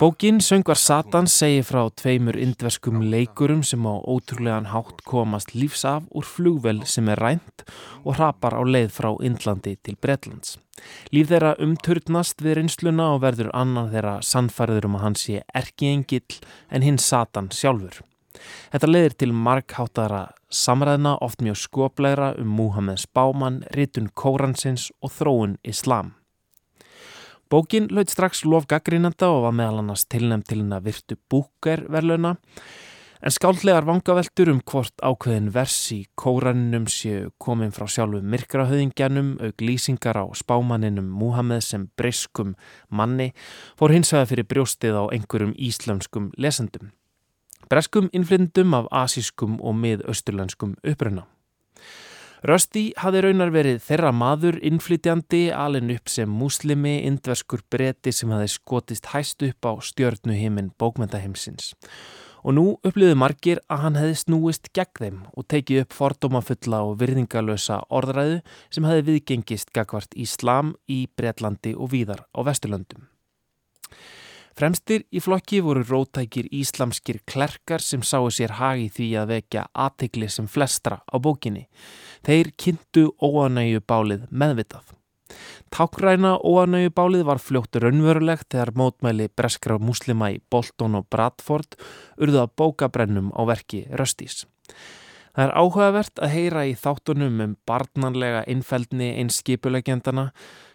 [0.00, 6.08] Bókin Söngvar Satan segir frá tveimur indverskum leikurum sem á ótrúlegan hátt komast lífs af
[6.10, 7.62] úr flugvel sem er rænt
[8.02, 10.58] og hrapar á leið frá Indlandi til Bretlands.
[11.14, 16.40] Líf þeirra umturnast við reynsluna og verður annan þeirra sannfæriður um að hann sé erkiengill
[16.70, 18.02] en hinn Satan sjálfur.
[18.72, 25.58] Þetta leiðir til markháttara samræðna oft mjög skopleira um Muhammed Spáman, ritun Kóransins og þróun
[25.64, 26.14] Islam.
[27.52, 31.84] Bókin laut strax lof gaggrínanda og var meðal annars tilnæmt til henn að virtu búker
[31.92, 32.38] verðluna
[33.22, 39.62] en skáldlegar vangaveltur um hvort ákveðin vers í kóraninum séu komin frá sjálfu myrkrahauðingjanum auk
[39.62, 42.56] lýsingar á spámaninum Muhammed sem briskum
[42.88, 43.30] manni
[43.78, 46.90] fór hins vegar fyrir brjóstið á einhverjum íslenskum lesendum.
[47.70, 51.26] Breskum innflyndum af asískum og miðausturlenskum uppruna.
[52.42, 58.48] Rösti hafði raunar verið þeirra maður innflytjandi alin upp sem muslimi, indverskur bretti sem hafði
[58.50, 61.70] skotist hæst upp á stjörnuhiminn bókmentaheimsins.
[62.42, 66.96] Og nú upplýðu margir að hann hefði snúist gegn þeim og tekið upp fordómafulla og
[66.98, 68.40] virðingalösa orðræðu
[68.74, 73.06] sem hefði viðgengist gagvart Íslam í Breitlandi og víðar á Vesturlöndum.
[74.58, 80.28] Fremstir í flokki voru rótækir íslamskir klerkar sem sáu sér hagi því að vekja aðtegli
[80.28, 81.68] sem flestra á bókinni.
[82.26, 84.92] Þeir kynntu óanægju bálið meðvitað.
[85.72, 91.78] Tákræna óanægju bálið var fljótt raunverulegt þegar mótmæli breskra muslima í Bolton og Bradford
[92.20, 94.44] urðu að bóka brennum á verki Röstís.
[95.32, 100.26] Það er áhugavert að heyra í þáttunum um barnanlega innfældni eins skipulegjandana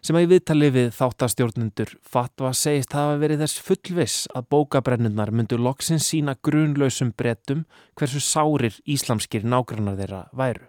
[0.01, 5.59] sem að í viðtali við þáttastjórnundur fatwa segist hafa verið þess fullviss að bókabrennunnar myndu
[5.61, 7.67] loksins sína grunlausum brettum
[7.99, 10.65] hversu sárir íslamskir nágrannar þeirra væru.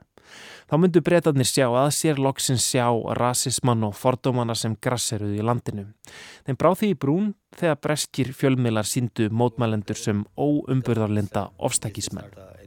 [0.69, 2.85] Þá myndu breytanir sjá að sér loksins sjá
[3.17, 5.87] rasismann og fordómana sem grasseruð í landinu.
[6.45, 12.58] Þeim bráð því í brún þegar breskir fjölmilar síndu mótmælendur sem óumburðarlinda ofstækismenn.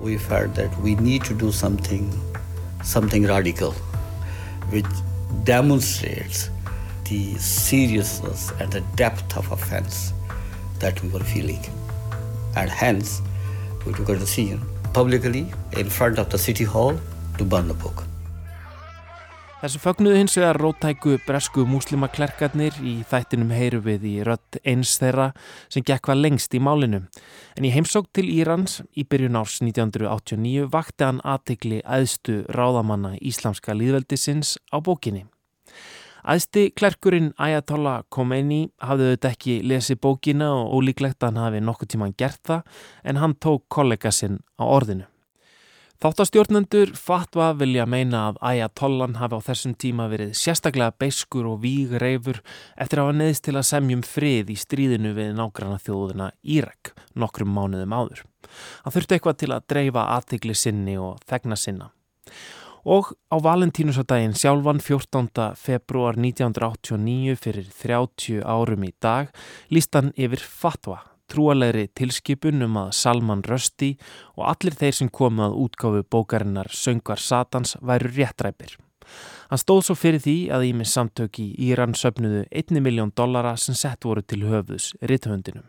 [0.00, 2.12] We felt that we need to do something,
[2.82, 3.72] something radical
[4.70, 4.86] which
[5.42, 6.48] demonstrates
[7.04, 10.12] the seriousness and the depth of offense
[10.78, 11.64] that we were feeling.
[12.56, 13.20] And hence,
[13.84, 16.98] we took a decision publicly in front of the city hall
[17.38, 18.04] to burn the book.
[19.64, 25.30] Þessu fögnuðu hins vegar rótæku bresku múslimaklerkarnir í þættinum heyru við í rött eins þeirra
[25.72, 27.00] sem gekk hvað lengst í málinu.
[27.56, 33.72] En í heimsók til Írans í byrjun árs 1989 vakti hann aðtegli aðstu ráðamanna íslamska
[33.72, 35.24] líðveldisins á bókinni.
[36.28, 41.94] Aðsti klerkurinn Ayatollah Khomeini hafði auðvitað ekki lesið bókina og ólíklegt að hann hafi nokkuð
[41.96, 45.08] tíman gert það en hann tók kollega sinn á orðinu.
[46.02, 52.40] Þáttastjórnendur fatva vilja meina að Ayatollan hafi á þessum tíma verið sérstaklega beiskur og vígreifur
[52.74, 57.54] eftir að hafa neðist til að semjum frið í stríðinu við nágranna þjóðuna Írak nokkrum
[57.54, 58.24] mánuðum áður.
[58.82, 61.88] Hann þurfti eitthvað til að dreifa aðtikli sinni og þegna sinna.
[62.84, 65.54] Og á valentínusardaginn sjálfan 14.
[65.56, 69.30] februar 1989 fyrir 30 árum í dag
[69.72, 73.94] líst hann yfir fatva trúalegri tilskipun um að Salman Rösti
[74.36, 78.76] og allir þeir sem komu að útgáfu bókarinnar Söngar Satans væru réttræpir.
[79.50, 83.76] Hann stóð svo fyrir því að Ímis samtök í Íran söpnuðu 1 miljón dollara sem
[83.76, 85.66] sett voru til höfðus rithöndinum.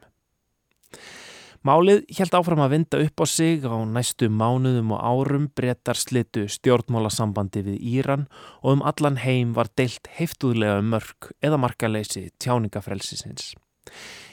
[1.65, 6.43] Málið held áfram að vinda upp á sig á næstu mánuðum og árum brettar slitu
[6.45, 8.27] stjórnmálasambandi við Íran
[8.61, 13.55] og um allan heim var deilt heiftuðlega um mörg eða markaleysi tjáningafrelsisins.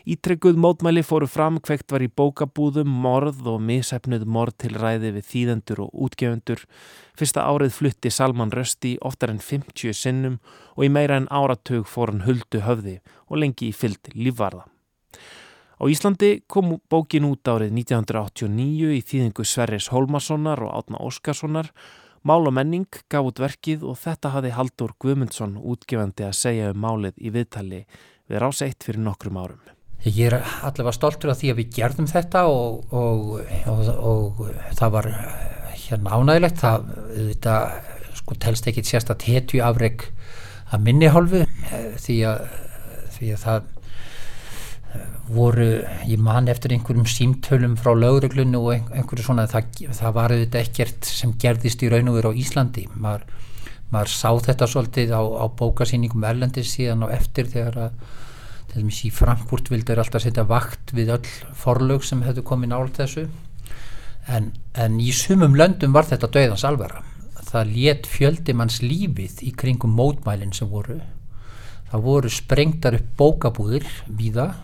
[0.03, 5.29] Ítrygguð mótmæli fóru fram hvegt var í bókabúðum, morð og misefnuð morð til ræði við
[5.31, 6.65] þýðendur og útgefundur.
[7.15, 10.41] Fyrsta árið flutti Salman Rösti oftar en 50 sinnum
[10.75, 14.67] og í meira en áratug fór hann huldu höfði og lengi í fyllt lífvarða.
[15.83, 21.73] Á Íslandi kom bókin út árið 1989 í þýðingu Sverris Holmarssonar og Átna Óskarssonar.
[22.23, 26.79] Mál og menning gaf út verkið og þetta hafði Haldur Guðmundsson útgefandi að segja um
[26.85, 27.81] málið í viðtali
[28.31, 29.61] við rás eitt fyrir nokkrum árum.
[30.03, 33.37] Ég er allavega stoltur af því að við gerðum þetta og, og,
[33.71, 34.41] og, og
[34.79, 35.09] það var
[35.77, 37.59] hérna ánægilegt, það þetta,
[38.19, 40.09] sko, telst ekki sérst að hetju afreg
[40.73, 41.45] að minni hálfu
[42.03, 42.43] því að,
[43.15, 43.71] því að það
[45.33, 45.69] voru,
[46.09, 51.09] ég man eftir einhverjum símtölum frá lögreglunni og einhverju svona, það, það var auðvitað ekkert
[51.09, 53.25] sem gerðist í raun og veru á Íslandi maður,
[53.93, 57.97] maður sá þetta svolítið á, á bókasýningum erlendis síðan og eftir þegar að
[58.73, 63.01] til dæmis í Frankfurt vildur alltaf setja vakt við öll forlög sem hefðu komið nált
[63.03, 63.27] þessu.
[64.33, 67.03] En, en í sumum löndum var þetta döðans alvara.
[67.53, 71.03] Það let fjöldi manns lífið í kringum mótmælinn sem voru.
[71.91, 74.55] Það voru sprengtar upp bókabúðir víða.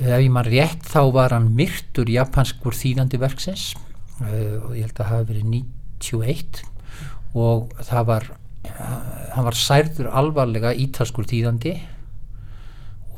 [0.00, 3.74] Ef ég mann rétt þá var hann myrtur japanskur þýðandi verksins.
[4.22, 6.71] Uh, og ég held að það hafi verið 91
[7.32, 8.32] og það var
[9.32, 11.74] hann var særður alvarlega ítalskur þýðandi.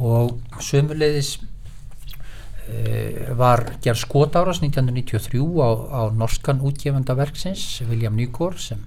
[0.03, 8.83] Og sömulegðis uh, var gerð skotáras 1993 á, á norskan útgefanda verksins William Nygård sem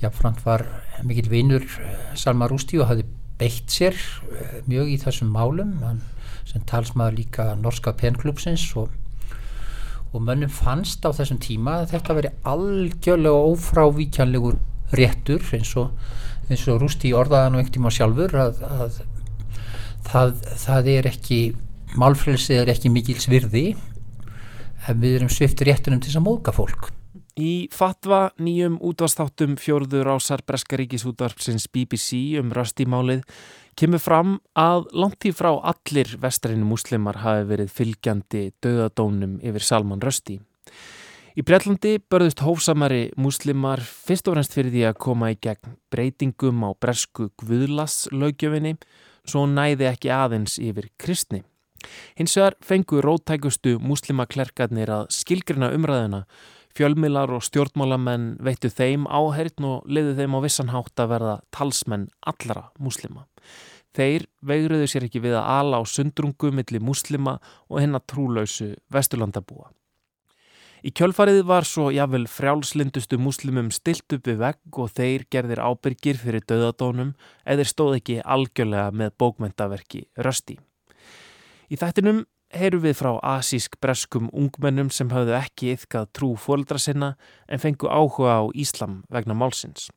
[0.00, 0.64] jáfnframt var
[1.04, 3.04] mikil vinur eh, Salma Rústi og hafi
[3.40, 5.76] beitt sér uh, mjög í þessum málum.
[5.84, 6.02] Hann,
[6.48, 8.88] sem talsmaður líka norska penklúpsins og,
[10.10, 14.58] og mönnum fannst á þessum tíma að þetta veri algjörlega ófrávíkjanlegur
[14.98, 15.92] réttur eins og,
[16.50, 19.00] eins og Rústi orðaðan og ekkert tíma sjálfur að, að
[20.10, 20.32] það,
[20.64, 21.40] það er ekki
[21.98, 23.66] málfrelsið er ekki mikils virði.
[24.88, 26.90] En við erum sviftur réttunum til þess að móka fólk.
[27.40, 33.22] Í fatva nýjum útvastáttum fjórður ásar Breskaríkis útvarpsins BBC um röstímálið
[33.80, 40.02] kemur fram að langt í frá allir vestræni muslimar hafi verið fylgjandi döðadónum yfir Salman
[40.04, 40.36] Rösti.
[41.38, 46.66] Í Breitlandi börðust hófsamari muslimar fyrst og fremst fyrir því að koma í gegn breytingum
[46.66, 48.74] á bresku guðlaslaugjöfinni
[49.24, 51.40] svo næði ekki aðeins yfir kristni.
[52.18, 56.26] Hins vegar fengu rótækustu muslimaklerkarnir að skilgrina umræðina,
[56.76, 62.68] fjölmilar og stjórnmálamenn veittu þeim áherin og liðu þeim á vissanhátt að verða talsmenn allra
[62.76, 63.29] muslima.
[63.96, 69.70] Þeir veigruðu sér ekki við að ala á sundrungu millir muslima og hennar trúlausu vesturlandabúa.
[70.80, 76.16] Í kjölfarið var svo jáfnvel frjálslindustu muslimum stilt upp við vegg og þeir gerðir ábyrgir
[76.16, 77.12] fyrir döðadónum
[77.44, 80.56] eða stóð ekki algjörlega með bókmentaverki rösti.
[81.68, 87.12] Í þættinum heyru við frá asísk breskum ungmennum sem hafðu ekki yfkað trú fóldra sinna
[87.46, 89.88] en fengu áhuga á Íslam vegna málsins.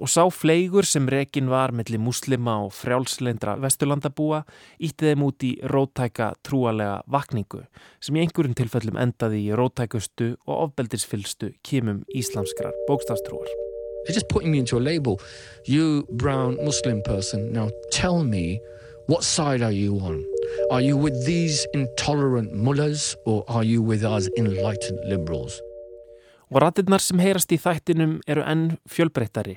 [0.00, 4.42] Og sá fleigur sem rekin var melli muslima og frjálslendra vesturlandabúa
[4.80, 7.66] ítti þeim út í rótæka trúalega vakningu
[8.00, 13.50] sem í einhverjum tilfellum endaði í rótækustu og ofbeldisfylstu kímum íslamskrar bókstafstrúar.
[14.06, 15.20] They're just putting me into a label.
[15.66, 18.58] You brown Muslim person, now tell me
[19.06, 20.24] what side are you on?
[20.70, 25.60] Are you with these intolerant mullahs or are you with us enlightened liberals?
[26.50, 29.56] Og ratirnar sem heyrast í þættinum eru enn fjölbreyttari.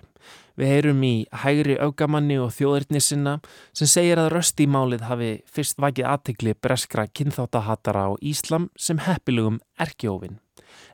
[0.58, 3.40] Við heyrum í hægri augamanni og þjóðirni sinna
[3.74, 10.38] sem segir að röstímálið hafi fyrst vakið aðtegli breskra kynþáttahattara á Íslam sem heppilugum erkjófin.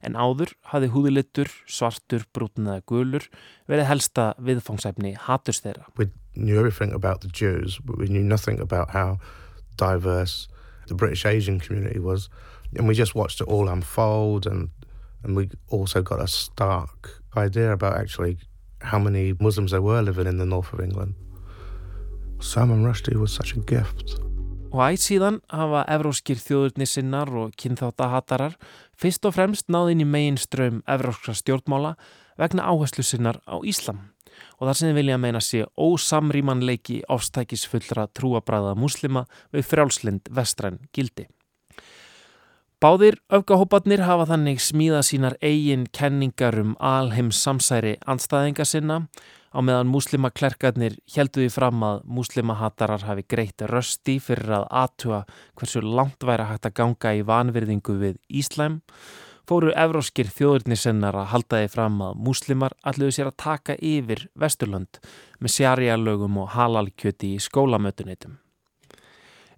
[0.04, 3.28] En áður hafi húðilittur, svartur, brútin eða gulur
[3.68, 5.92] verið helsta viðfangsæfni hatust þeirra.
[5.98, 7.32] We knew everything about the
[9.80, 10.48] Diverse
[10.90, 12.30] the British Asian community was.
[12.76, 14.70] And we just watched it all unfold and,
[15.24, 18.38] and we also got a stark idea about actually
[18.82, 21.16] how many Muslims there were living in the north of England.
[22.40, 24.20] Salman Rushdie was such a gift.
[24.70, 28.54] Og ætt síðan hafa evróskir þjóðurnir sinnar og kynþáttahatarar
[29.02, 31.96] fyrst og fremst náðin í megin ströym evróskra stjórnmála
[32.38, 34.14] vegna áherslu sinnar á Íslam
[34.60, 41.28] og þar sem þið vilja meina sé ósamrýmanleiki ofstækisfullra trúabræða muslima við frjálslind vestræn gildi.
[42.80, 49.02] Báðir öfgahópanir hafa þannig smíða sínar eigin kenningar um alheims samsæri anstæðinga sinna
[49.52, 55.24] á meðan muslimaklerkarnir helduði fram að muslimahatarar hafi greitt rösti fyrir að atua
[55.60, 58.80] hversu langt væri hægt að ganga í vanverðingu við Íslæm
[59.50, 65.00] fóru evróskir þjóðurnisennar að halda því fram að muslimar alluðu sér að taka yfir Vesturlönd
[65.42, 68.38] með sjarjalögum og halalkjöti í skólamötuneytum.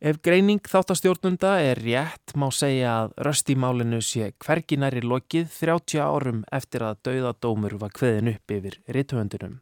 [0.01, 6.87] Ef greining þáttastjórnunda er rétt má segja að röstímálinu sé hverginæri lokið 30 árum eftir
[6.87, 9.59] að dauðadómur var kveðin upp yfir rituöndunum.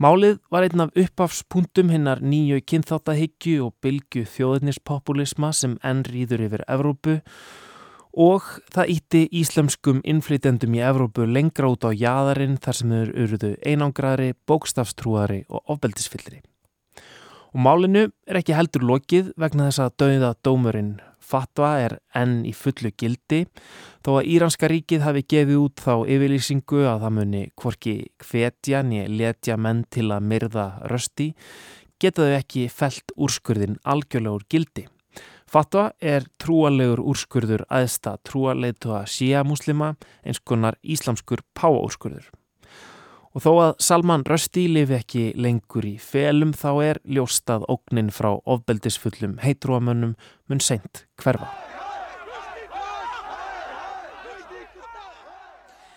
[0.00, 6.64] Málið var einn af uppafspunktum hinnar nýju kynþáttahyggju og bylgu þjóðnispopulisma sem enn rýður yfir
[6.70, 7.73] Evrópu og
[8.74, 14.34] það ítti íslamskum innflytendum í Evrópu lengra út á jæðarinn þar sem þeir eruðu einangrari,
[14.46, 16.42] bókstafstrúari og ofbeldisfyllri.
[17.54, 20.94] Og málinu er ekki heldur lokið vegna þess að dauða dómurinn
[21.24, 23.44] fatwa er enn í fullu gildi
[24.04, 27.94] þó að Íranska ríkið hafi gefið út þá yfirlýsingu að það muni hvorki
[28.26, 31.32] hvetja nýja letja menn til að myrða rösti
[32.02, 34.88] getaðu ekki felt úrskurðin algjörlegur gildi.
[35.54, 39.92] Fatwa er trúalegur úrskurður aðsta trúaleitu að síja muslima
[40.26, 42.24] eins konar íslamskur páúrskurður.
[43.38, 48.32] Og þó að Salman Rushdie lifi ekki lengur í felum þá er ljóstað ógnin frá
[48.34, 50.16] ofbeldisfullum heitrúamönnum
[50.50, 51.46] mun seint hverfa.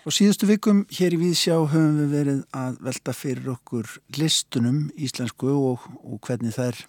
[0.06, 3.90] Og síðustu vikum hér í Víðsjá höfum við verið að velta fyrir okkur
[4.22, 6.86] listunum íslensku og, og hvernig þær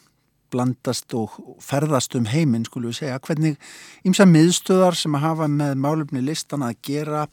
[0.52, 3.18] blandast og ferðast um heiminn skulum við segja.
[3.24, 3.58] Hvernig
[4.06, 7.26] ímsa miðstöðar sem að hafa með málumni listan að gera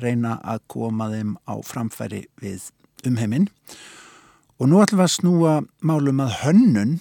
[0.00, 2.70] reyna að koma þeim á framfæri við
[3.06, 3.48] umheiminn
[4.62, 6.94] og nú ætlum við að snúa málum að hönnun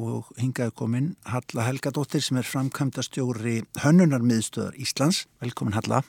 [0.00, 5.24] og hingaði komin Halla Helgadóttir sem er framkvæmda stjóri hönnunarmiðstöðar Íslands.
[5.42, 6.00] Velkomin Halla.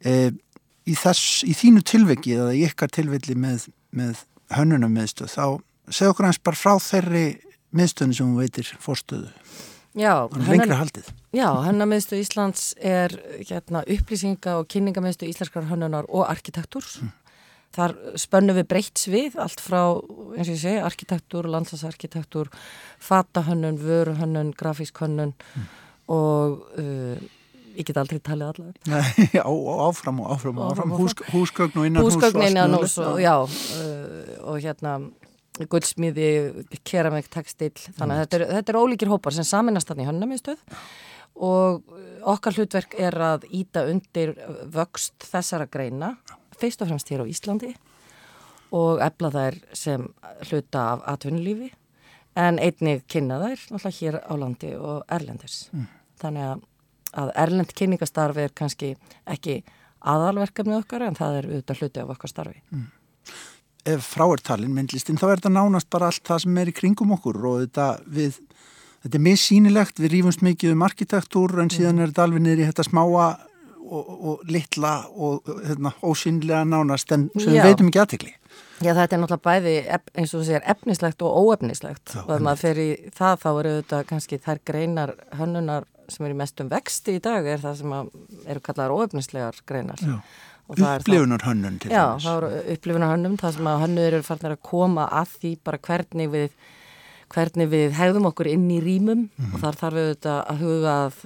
[0.00, 0.30] E,
[0.88, 4.22] í, þess, í þínu tilveki eða í ykkar tilvelli með, með
[4.54, 5.44] hönnunarmiðstöð þá
[5.92, 7.26] segð okkur eins bara frá þeirri
[7.74, 9.32] miðstöðinu sem hún veitir fórstöðu
[11.34, 16.98] Já, hennamiðstu Íslands er hérna, upplýsinga og kynningamiðstu íslenskar hönnunar og arkitektúrs.
[17.02, 17.14] Mm.
[17.78, 19.80] Þar spönnum við breytt svið allt frá,
[20.36, 22.52] eins og ég segi, arkitektúr, landslagsarkitektúr,
[23.04, 25.66] fatahönnun, vöruhönnun, grafísk hönnun mm.
[26.14, 27.18] og uh,
[27.74, 29.02] ég get aldrei talið allavega.
[29.34, 29.44] Já,
[29.88, 32.16] áfram og áfram og áfram, Hús, húsgögn og innan hús.
[32.16, 35.00] Húsgögn innan hús, já, uh, og hérna
[35.66, 36.28] guldsmíði,
[36.86, 40.78] keramik, textil þannig að þetta er, þetta er ólíkir hópar sem saminast þannig í hönnamiðstöð
[41.48, 41.82] og
[42.28, 44.34] okkar hlutverk er að íta undir
[44.74, 46.14] vöxt þessara greina
[46.58, 47.74] feist og fremst hér á Íslandi
[48.74, 50.06] og efla þær sem
[50.50, 51.72] hluta af atvinnulífi
[52.38, 55.68] en einnig kynna þær náttúrulega hér á landi og erlendis.
[55.72, 55.86] Mm.
[56.18, 56.64] þannig
[57.18, 58.94] að erlend kynningastarfi er kannski
[59.26, 59.62] ekki
[59.98, 62.60] aðalverkefni okkar en það er auðvitað hluti af okkar starfi.
[62.70, 62.88] Mm
[63.86, 67.38] ef fráertalinn myndlistin þá er þetta nánast bara allt það sem er í kringum okkur
[67.50, 68.40] og þetta við
[69.04, 72.66] þetta er missýnilegt, við rýfumst mikið um arkitektúr en síðan er þetta alveg niður í
[72.68, 73.28] þetta smáa
[73.88, 77.60] og, og litla og hérna, ósynlega nánast en sem Já.
[77.60, 78.34] við veitum ekki aðtekli
[78.78, 82.12] Já þetta er náttúrulega bæði eins og þú segir efnislegt og óefnislegt.
[82.20, 86.36] Og ef maður fer í það þá eru þetta kannski þær greinar hönnunar sem eru
[86.38, 87.96] mest um vexti í dag er það sem
[88.46, 89.98] eru kallar óefnislegar greinar.
[89.98, 90.20] Já
[90.68, 91.96] upplifunar hönnun til þess.
[91.96, 95.52] Já, það eru upplifunar hönnum, það sem að hönnur eru farnar að koma að því
[95.64, 96.48] bara hvernig við,
[97.34, 99.54] hvernig við hegðum okkur inn í rýmum mm -hmm.
[99.54, 101.22] og þar þarf við þetta að huga að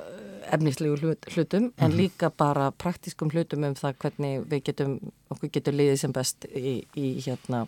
[0.52, 1.96] efnislegu hlutum en mm -hmm.
[1.96, 4.98] líka bara praktiskum hlutum um það hvernig við getum,
[5.30, 7.66] okkur getur liðið sem best í, í hérna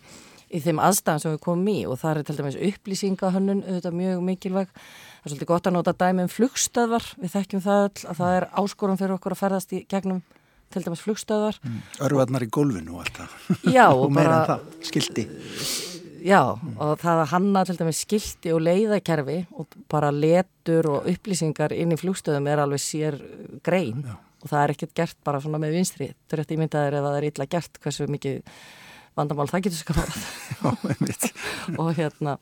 [0.50, 4.22] í þeim aðstæðan sem við komum í og það er til dæmis upplýsingahönnun auðvitað mjög
[4.22, 8.16] mikilvæg það er svolítið gott að nota dæmi um flugstöðvar við þekkjum það all að
[8.20, 10.22] það er áskorum fyrir okkur að ferðast í gegnum
[10.74, 11.80] til dæmis flugstöðar mm.
[12.04, 15.26] Örvarnar í gólfinu alltaf Já, og meira en það, skildi
[16.24, 16.76] Já, mm.
[16.80, 21.92] og það að hanna til dæmis skildi og leiðakerfi og bara letur og upplýsingar inn
[21.92, 23.18] í flugstöðum er alveg sér
[23.66, 24.16] grein Já.
[24.16, 27.28] og það er ekkert gert bara svona með vinstri er rétt ímyndaður ef það er
[27.28, 28.40] illa gert hversu mikið
[29.14, 30.16] vandamál það getur skamað
[31.80, 32.38] og hérna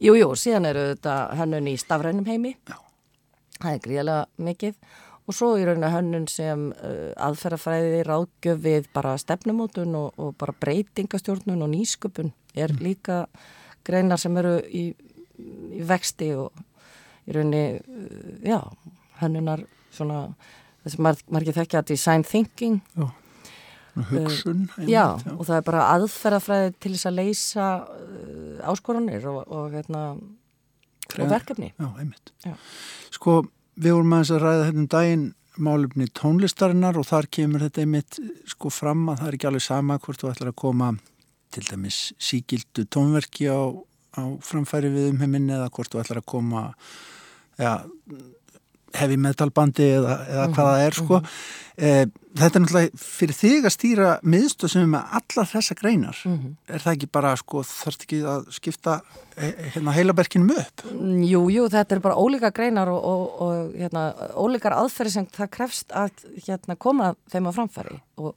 [0.00, 2.78] jújú, jú, síðan eru þetta hönnun í stafrænum heimi Já.
[3.60, 4.78] það er gríðlega mikið
[5.26, 10.54] og svo í rauninu hönnun sem uh, aðferðafræði ráðgjöf við bara stefnumótun og, og bara
[10.62, 12.82] breytingastjórnun og nýsköpun er mm.
[12.84, 13.24] líka
[13.86, 14.88] greinar sem eru í,
[15.74, 16.54] í vexti og
[17.26, 18.60] í rauninu, uh, já,
[19.20, 20.26] hönnunar svona,
[20.84, 22.82] þess að margir þekkja að design thinking.
[22.96, 23.08] Já.
[23.96, 29.24] Hugsun einmitt, já, já, og það er bara aðferðafræði til þess að leysa uh, áskorunir
[29.30, 30.02] og, og, hérna,
[31.16, 31.70] og verkefni.
[31.72, 32.34] Já, einmitt.
[32.44, 32.52] Já.
[33.16, 33.38] Sko,
[33.76, 38.18] við vorum aðeins að ræða hérna um daginn málumni tónlistarinnar og þar kemur þetta einmitt
[38.48, 40.90] sko fram að það er ekki alveg sama hvort þú ætlar að koma
[41.54, 43.60] til dæmis síkildu tónverki á,
[44.20, 46.64] á framfæri við um heiminni eða hvort þú ætlar að koma
[47.60, 47.78] ja,
[48.96, 50.54] heavy metal bandi eða, eða -hmm.
[50.56, 51.62] hvað það er sko -hmm.
[51.76, 56.20] Eh, þetta er náttúrulega fyrir þig að stýra miðstöð sem er með alla þessa greinar
[56.24, 56.54] mm -hmm.
[56.72, 58.94] er það ekki bara sko þarf ekki að skipta
[59.36, 60.84] eh, hérna, heilaberkinum upp?
[61.28, 65.50] Jú, jú, þetta er bara ólíka greinar og, og, og hérna, ólíkar aðferði sem það
[65.50, 66.12] krefst að
[66.46, 68.32] hérna, koma þeim á framfæri og,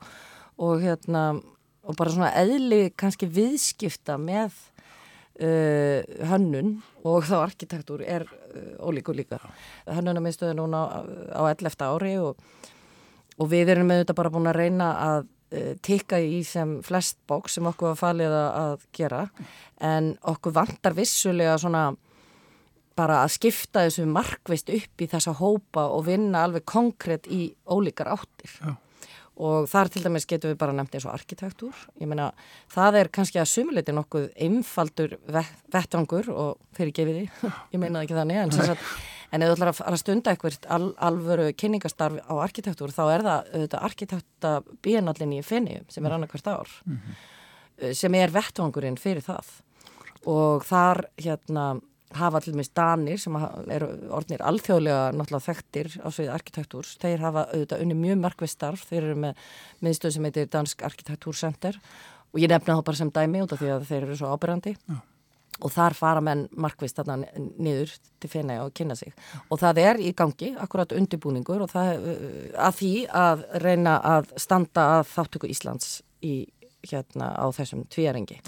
[0.57, 1.39] og hérna
[1.87, 4.51] og bara svona eðli kannski viðskipta með
[5.39, 6.77] uh, hönnun
[7.07, 9.39] og þá arkitektúr er uh, ólíku líka
[9.87, 10.99] hönnuna miðstöðu núna á,
[11.35, 11.75] á 11.
[11.87, 12.39] ári og
[13.39, 17.19] og við erum með þetta bara búin að reyna að uh, tikka í sem flest
[17.29, 19.23] bóks sem okkur var falið að gera
[19.79, 21.89] en okkur vantar vissulega svona
[22.99, 28.11] bara að skipta þessu markvist upp í þessa hópa og vinna alveg konkrétt í ólíkar
[28.17, 28.75] áttir Já.
[29.39, 32.31] Og þar til dæmis getum við bara nefnt eins og arkitektúr ég meina
[32.73, 35.15] það er kannski að sumuleitin nokkuð einfaldur
[35.71, 37.29] vettangur og fyrir gefiði,
[37.73, 38.83] ég meina ekki þannig en sem sagt
[39.29, 43.23] En ef þú ætlar að að stunda eitthvað al, alvöru kynningastarf á arkitektúr þá er
[43.27, 44.53] það auðvitað arkitekta
[44.85, 47.93] bíenallin í finni sem er annarkvært ár mm -hmm.
[47.93, 49.45] sem er vettvangurinn fyrir það.
[50.25, 51.79] Og þar hérna
[52.17, 57.45] hafa til dæmis Danir sem er orðnir alþjóðlega náttúrulega þekktir á svið arkitektúrs, þeir hafa
[57.51, 59.45] auðvitað unni mjög markvið starf, þeir eru með
[59.85, 61.77] miðstöð sem heitir Dansk Arkitektúrscenter
[62.33, 64.75] og ég nefna það bara sem dæmi út af því að þeir eru svo ábyrgandi
[64.79, 64.99] Já.
[65.59, 67.17] Og þar fara menn markvist þarna
[67.59, 67.91] niður
[68.23, 69.11] til finna og kynna sig.
[69.51, 71.65] Og það er í gangi akkurat undirbúningur.
[71.65, 72.29] Og það uh,
[72.67, 72.93] að því
[73.23, 76.35] að reyna að standa að þáttöku Íslands í
[76.87, 78.39] hérna á þessum tvíarengi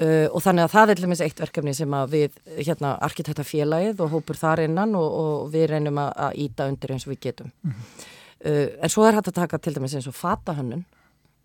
[0.00, 4.02] uh, og þannig að það er til dæmis eitt verkefni sem að við hérna arkitektafélagið
[4.04, 7.22] og hópur þar innan og, og við reynum að, að íta undir eins og við
[7.28, 7.52] getum.
[7.62, 8.04] Mm -hmm.
[8.50, 10.84] uh, en svo er hægt að taka til dæmis eins og fatahönnun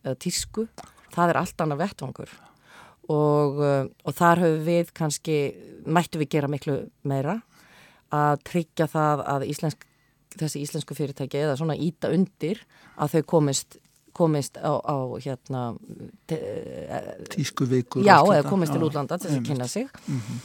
[0.06, 0.68] eða tísku,
[1.16, 2.30] það er allt annað vettvangur.
[3.08, 7.42] Og, uh, og þar höfum við kannski, mættu við gera miklu meira
[8.14, 9.86] að tryggja það að íslensk,
[10.36, 12.60] þessi íslensku fyrirtæki eða svona íta undir
[12.98, 13.78] að þau komist
[14.16, 15.62] komist á, á hérna
[17.34, 20.38] tísku vikur já, eða komist til útlanda til þess að kynna sig mm -hmm.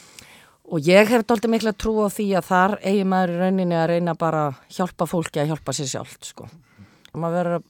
[0.75, 3.77] og ég hef doldið miklu að trú á því að þar eigi maður í rauninni
[3.77, 6.49] að reyna bara hjálpa fólki að hjálpa sér sjálf sko.
[7.13, 7.65] og maður verður að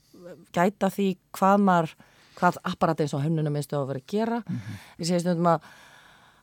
[0.52, 1.94] gæta því hvað maður
[2.40, 4.76] hvað apparat eins og hönnunum minnstu að vera að gera mm -hmm.
[4.98, 5.60] ég sé stundum að,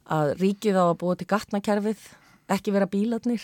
[0.06, 2.02] að ríkið á að búa til gatnakerfið
[2.48, 3.42] ekki vera bílarnir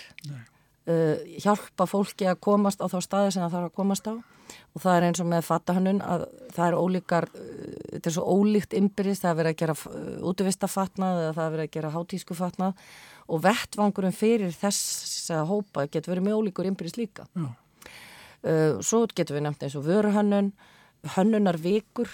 [0.90, 4.14] uh, hjálpa fólki að komast á þá staði sem það þarf að komast á.
[4.74, 7.48] Og það er eins og með fattahönnun að það er ólíkar uh,
[7.94, 11.56] þetta er svo ólíkt ymbirist, það er verið að gera uh, útvistafatnað eða það er
[11.58, 12.86] verið að gera hátískufatnað.
[13.34, 17.28] Og vettvangurum fyrir þess að hópa getur verið með ólíkur ymbirist líka.
[17.34, 20.52] Uh, svo getur við nefnt eins og vöruhönnun
[21.16, 22.10] hönnunar vikur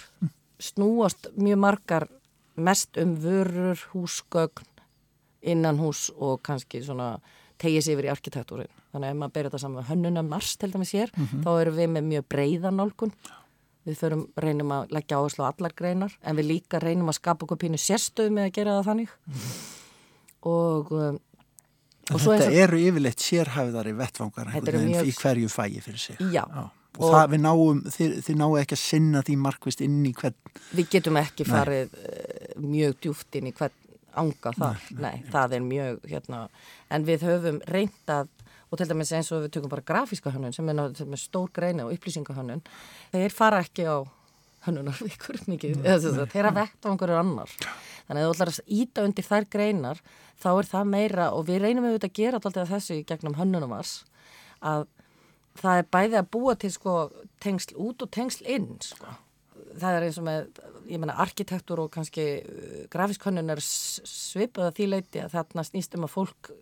[0.60, 2.06] snúast mjög margar
[2.56, 4.66] mest um vörur, húsgögn
[5.42, 7.18] innan hús og kannski svona
[7.60, 10.94] tegis yfir í arkitektúrin þannig að ef maður berir þetta saman hönnunar mars til dæmis
[10.96, 11.44] hér, mm -hmm.
[11.44, 13.14] þá erum við með mjög breyðanálgun
[13.88, 17.46] við förum, reynum að leggja áherslu á allar greinar en við líka reynum að skapa
[17.46, 19.14] okkur pínu sérstöð með að gera það þannig.
[19.26, 19.58] Mm -hmm.
[20.52, 21.18] og um,
[22.10, 25.06] Þetta eru yfirleitt sérhæfðari vettfangar mjög...
[25.06, 26.16] í hverju fægi fyrir sig.
[26.18, 26.70] Já, Já.
[26.98, 30.10] Og, og það við náum, þið, þið náum ekki að sinna því markvist inn í
[30.12, 30.34] hvern
[30.74, 31.50] Við getum ekki Nei.
[31.52, 33.76] farið uh, mjög djúft inn í hvern
[34.18, 34.84] anga þar.
[34.96, 36.44] Nei, Nei það er mjög hérna,
[36.90, 38.30] en við höfum reyndað
[38.70, 41.94] og til dæmis eins og við tökum bara grafíska hönnun sem er, stór greina og
[41.96, 42.62] upplýsingahönnun
[43.10, 44.06] þeir fara ekki á
[44.66, 45.80] hönnunarvíkur mikið,
[46.30, 47.50] þeirra vekt á einhverju annar
[48.06, 50.02] þannig að þú ætlar að íta undir þær greinar
[50.40, 53.96] þá er það meira og við reynum auðvitað að gera alltaf þessu gegnum hönnunumars
[54.60, 54.86] að
[55.60, 56.94] það er bæði að búa til sko
[57.42, 59.16] tengsl út og tengsl inn sko.
[59.78, 60.60] Það er eins og með,
[60.90, 66.06] ég menna, arkitektur og kannski uh, grafiskönnun er svipaða því leiti að þarna snýst um
[66.08, 66.52] að fólk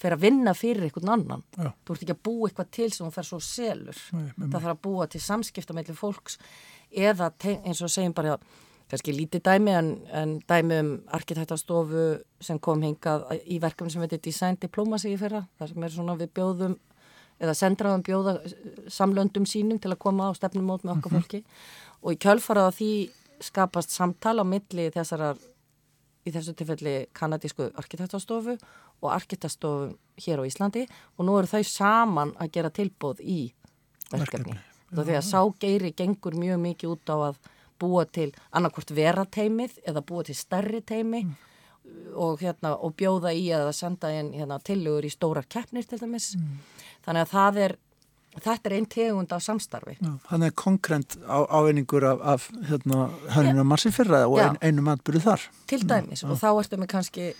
[0.00, 1.44] fer að vinna fyrir einhvern annan.
[1.58, 1.68] Já.
[1.84, 4.00] Þú ert ekki að búa eitthvað til sem þú fer svo selur.
[4.16, 6.40] Nei, það þarf að búa til samskipta mellir fólks
[6.90, 8.38] eða eins og segjum bara
[8.90, 12.06] kannski lítið dæmi en, en dæmi um arkitektastofu
[12.42, 15.44] sem kom hingað í verkefni sem heitir Design Diplomacy í fyrra.
[15.60, 16.78] Það sem er svona við bjóðum
[17.40, 18.36] eða sendraðum bjóða
[18.92, 21.20] samlöndum sínum til að koma á stefnumót með okkar mhm.
[21.20, 22.02] fólki mm -hmm.
[22.02, 22.92] og í kjölfarað því
[23.40, 25.40] skapast samtal á milli þessarar
[26.26, 28.56] í þessu tilfelli kanadísku arkitektastofu
[29.00, 30.86] og arkitektstofu hér á Íslandi
[31.16, 33.54] og nú eru þau saman að gera tilbúð í
[34.10, 34.58] verkefni.
[34.90, 37.36] Þá því að ságeyri gengur mjög mikið út á að
[37.80, 41.36] búa til annarkort verateimið eða búa til stærri teimi mm.
[42.14, 46.34] Og, hérna, og bjóða í að senda inn hérna, tilugur í stórar keppnir til dæmis.
[46.36, 46.58] Mm
[47.04, 47.76] þannig að er
[48.40, 53.08] þetta er einn tegund af samstarfi Já, Þannig að konkrétt á, ávinningur af, af hérna,
[53.34, 56.28] hannuna massi fyrra og ein, einu matbúrið þar Til dæmis Já.
[56.30, 57.32] og þá ertum við kannski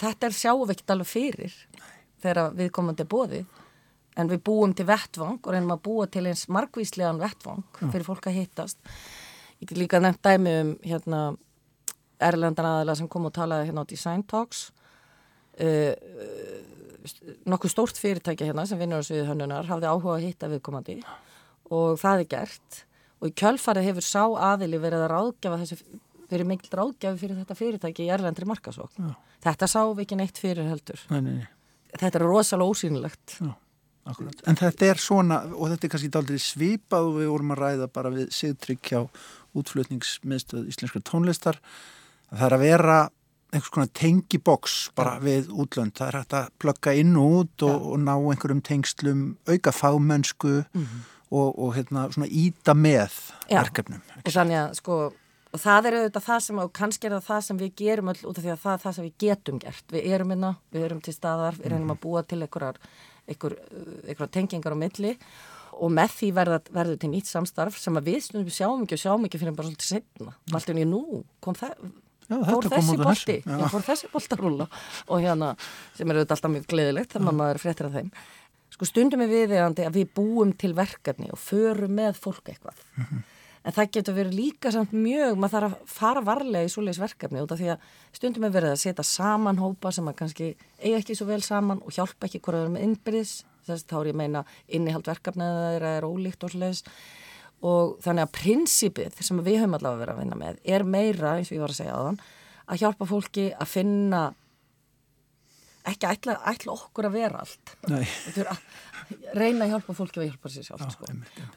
[0.00, 1.94] þetta er sjáuvikt alveg fyrir Nei.
[2.24, 3.62] þegar við komum til bóðið
[4.16, 8.30] en við búum til vettvang og reynum að búa til eins margvíslegan vettvang fyrir fólk
[8.30, 8.80] að hittast
[9.56, 11.20] Ég get líka nefnt dæmi um hérna
[12.22, 14.70] Erlendan aðeila sem kom og talaði hérna á Design Talks.
[15.56, 15.92] Uh,
[17.48, 20.98] nokkuð stórt fyrirtæki hérna sem vinnur á sviði hönnunar hafði áhuga að hitta viðkomandi
[21.74, 22.82] og það er gert.
[23.22, 25.78] Og í kjölfarið hefur sá aðili verið að ráðgjafa þessi
[26.26, 28.98] verið mikil ráðgjafi fyrir þetta fyrirtæki í erlendri markasók
[29.46, 31.02] þetta sá við ekki neitt fyrir heldur.
[31.12, 31.46] Nei, nei, nei.
[31.94, 33.36] þetta er rosalega ósýnilegt.
[33.40, 33.52] Já,
[34.46, 37.90] en þetta er svona og þetta er kannski aldrei svipað og við vorum að ræða
[37.98, 39.00] bara við sigtrygg hjá
[39.56, 41.60] útflutningsmiðstöð íslenskar tónlistar
[42.32, 42.98] það er að vera
[43.54, 47.84] einhvers konar tengiboks bara við útlönd, það er hægt að plögga inn og út og,
[47.92, 51.04] og ná einhverjum tengslum auka fámönsku mm -hmm.
[51.30, 53.12] og, og hérna svona íta með
[53.50, 53.62] ja.
[53.62, 54.02] verkefnum.
[54.24, 55.12] Og þannig að sko
[55.52, 58.22] og það er auðvitað það sem, og kannski er það það sem við gerum öll
[58.28, 60.86] út af því að það er það sem við getum gert við erum hérna, við
[60.88, 62.02] erum til staðar við reynum að mhm.
[62.02, 62.80] búa til einhverjar
[63.26, 63.56] einhver,
[64.08, 65.18] einhver tengingar á milli
[65.76, 69.38] og með því verður til nýtt samstarf sem að við sjáum ekki og sjáum ekki
[69.38, 71.74] fyrir bara svolítið setna, alltaf nú kom það
[72.26, 74.66] Já, fór þessi bolti, ég fór þessi boltarúla
[75.06, 75.52] og hérna,
[75.94, 78.10] sem er auðvitað alltaf mjög gleðilegt þannig að maður fréttir að þeim.
[78.74, 82.80] Sko stundum er viðeigandi að við búum til verkefni og förum með fólk eitthvað.
[82.96, 83.22] Mm -hmm.
[83.66, 87.42] en það getur verið líka samt mjög, maður þarf að fara varlega í svoleiðis verkefni
[87.42, 87.78] út af því að
[88.12, 91.82] stundum er verið að setja saman hópa sem að kannski eiga ekki svo vel saman
[91.82, 93.44] og hjálpa ekki hverjaður með innbyrðis.
[93.66, 96.84] Þess að þá er ég meina innihald verkefni eða er ólíkt og svoleiðis
[97.64, 101.50] og þannig að prinsipið sem við höfum allavega verið að vinna með er meira, eins
[101.50, 102.20] og ég var að segja á þann
[102.66, 104.22] að hjálpa fólki að finna
[105.86, 107.74] ekki ætla, ætla okkur að vera allt.
[109.38, 111.10] Reyna að hjálpa fólki að hjálpa sér sjálf Já, sko.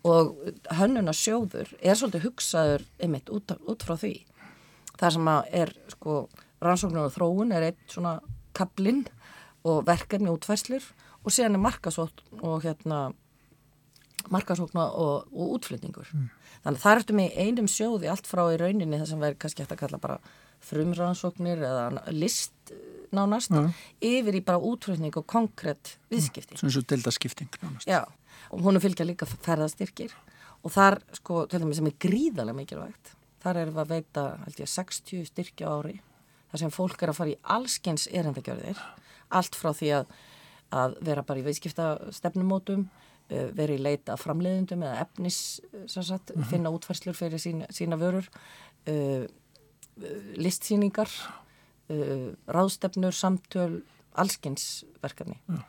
[0.05, 0.35] og
[0.77, 4.13] hönnuna sjóður er svolítið hugsaður einmitt út, út frá því.
[4.99, 5.31] Það sem
[5.63, 6.19] er sko
[6.61, 8.19] rannsóknar og þróun er eitt svona
[8.57, 9.07] kablinn
[9.67, 10.85] og verkefni útfæslur
[11.23, 13.09] og síðan er markasótt og hérna
[14.33, 16.09] markasókna og, og útflutningur.
[16.13, 16.29] Mm.
[16.65, 19.77] þannig það ertu með einum sjóði allt frá í rauninni það sem verður kannski eftir
[19.77, 20.19] að kalla bara
[20.69, 22.73] frumrannsóknir eða list
[23.15, 23.63] nánast ja.
[24.05, 26.59] yfir í bara útflutning og konkrétt viðskipti.
[26.59, 27.87] Svona svo deltaskipting nánast.
[27.89, 28.03] Já,
[28.51, 30.13] og hún er fylgja líka ferðastyrkir.
[30.59, 34.59] Og þar sko, til dæmis sem er gríðarlega mikilvægt þar erum við að veita held
[34.59, 35.99] ég 60 styrkja ári
[36.51, 38.81] þar sem fólk er að fara í allskens erendagjörðir
[39.39, 40.09] allt frá því að,
[40.75, 46.41] að vera bara í viðskipta stefnumótum Eh, verið í leita framleiðundum eða efnis sagt, mm
[46.41, 46.49] -hmm.
[46.49, 48.25] finna útfærslur fyrir sína, sína vörur
[48.89, 49.25] uh,
[50.35, 51.09] listsýningar
[51.89, 55.61] uh, ráðstefnur, samtöl allskynsverkefni ja.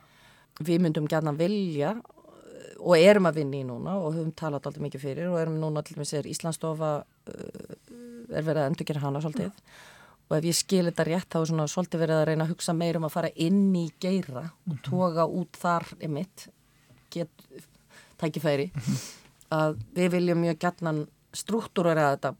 [0.59, 1.95] við myndum gætna vilja
[2.81, 5.83] og erum að vinna í núna og höfum talað alltaf mikið fyrir og erum núna
[5.85, 9.51] til og með sér Íslandsstofa uh, er verið að endur gera hana svolítið ja.
[10.29, 12.73] og ef ég skil þetta rétt þá er svona svolítið verið að reyna að hugsa
[12.73, 14.81] meir um að fara inn í geira og mhm.
[14.87, 16.47] toga út þar emitt
[17.13, 17.67] get
[18.21, 18.69] tækifæri
[19.51, 21.03] að við viljum mjög gætnan
[21.35, 22.33] struktúrera þetta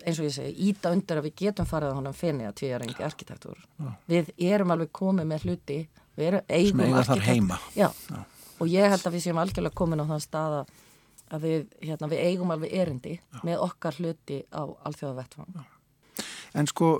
[0.00, 2.78] eins og ég segi, íta undir að við getum farið á honum finni að tvíja
[2.80, 3.94] reyngi arkitektúr ja.
[4.08, 5.80] við erum alveg komið með hluti
[6.16, 8.14] við erum eigum arkitekt
[8.60, 12.24] og ég held að við séum algjörlega komin á þann stað að við, hérna, við
[12.30, 13.42] eigum alveg erindi ja.
[13.46, 15.68] með okkar hluti á alþjóða vettfang ja.
[16.58, 16.96] En sko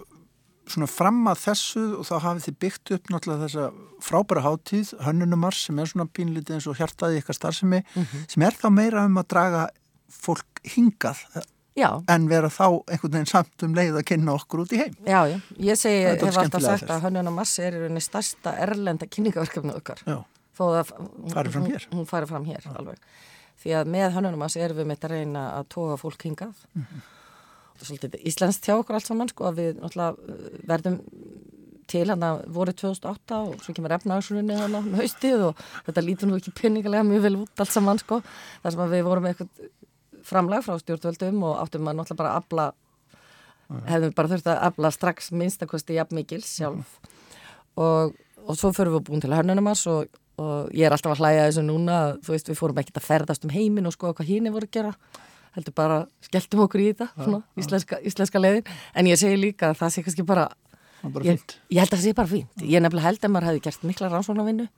[0.73, 3.68] svona fram að þessu og þá hafið þið byggt upp náttúrulega þessa
[4.07, 8.27] frábæra hátíð hönnunumars sem er svona pínlítið eins og hjartaði ykkar starfsemi mm -hmm.
[8.35, 9.68] sem er þá meira um að draga
[10.11, 11.18] fólk hingað
[11.77, 12.03] já.
[12.09, 15.27] en vera þá einhvern veginn samt um leið að kynna okkur út í heim Já,
[15.29, 20.03] já, ég segi, hef alltaf sagt að hönnunumars er í rauninni starsta erlenda kynningaverkefni okkar
[20.07, 20.25] já.
[20.55, 22.99] farið fram hér, hún, hún farið fram hér alveg
[23.61, 26.85] því að með hönnunum að erum við með að reyna að toga fólk hingað mm
[26.85, 27.09] -hmm.
[27.89, 31.01] Svolítið íslenskt hjá okkur allt saman sko að við náttúrulega uh, verðum
[31.91, 36.31] til hann að voru 2008 og svo kemur efnaðarsunni hann á haustið og þetta lítur
[36.31, 38.20] nú ekki peningalega mjög vel út allt saman sko.
[38.62, 39.70] Þar sem við vorum eitthvað
[40.26, 42.68] framlag frá stjórnvöldum og áttum að náttúrulega bara afla
[43.91, 46.97] hefðum bara þurft að afla strax minnstakosti jafn mikil sjálf.
[47.81, 50.11] Og, og svo förum við búin til hörnunumars og,
[50.43, 53.47] og ég er alltaf að hlæja þessu núna þú veist við fórum ekkert að ferðast
[53.47, 54.95] um heimin og skoða hvað hín er voru að gera
[55.57, 58.69] heldur bara skelltum okkur í þetta svona, íslenska, íslenska leiðin.
[58.95, 60.47] En ég segi líka að það sé kannski bara,
[61.03, 62.65] bara ég, ég held að það sé bara fínt.
[62.65, 64.71] Ég nefnilega held að maður hefði gert mikla rannsónavinnu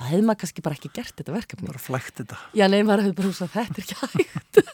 [0.00, 1.68] það hefði maður kannski bara ekki gert þetta verkefni.
[1.68, 2.38] Bara flægt þetta.
[2.56, 4.62] Já nei maður hefði bara húsað þetta er ekki hægt.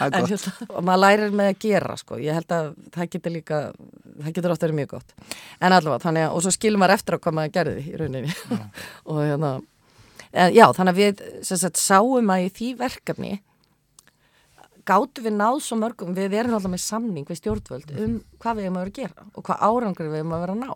[0.00, 3.56] En hérna, og maður lærir með að gera sko, ég held að það getur líka
[4.24, 5.12] það getur ofta verið mjög gott.
[5.60, 8.32] En allavega, þannig að, og svo skilum maður eftir að hvað maður gerði í rauninni.
[9.10, 9.50] Og hérna,
[10.32, 13.34] en, já, þannig að við sagt, sáum að í því verkefni
[14.86, 18.68] gáttu við náð svo mörgum, við erum alltaf með samning við stjórnvöld um hvað við
[18.68, 20.72] erum að vera að gera og hvað árangur við erum að vera að ná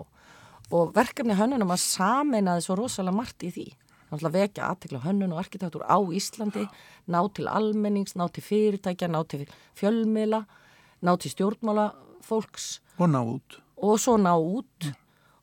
[0.75, 3.67] og verkefni hönnunum að sameinaði svo rosalega margt í því
[4.15, 6.67] náttúrulega vekja aðtekla hönnun og arkitektur á Íslandi,
[7.07, 9.47] ná til almennings, ná til fyrirtækja, ná til
[9.79, 10.45] fjölmiðla,
[11.03, 11.93] ná til stjórnmála
[12.23, 12.81] fólks.
[12.99, 13.61] Og ná út.
[13.77, 14.95] Og svo ná út mm.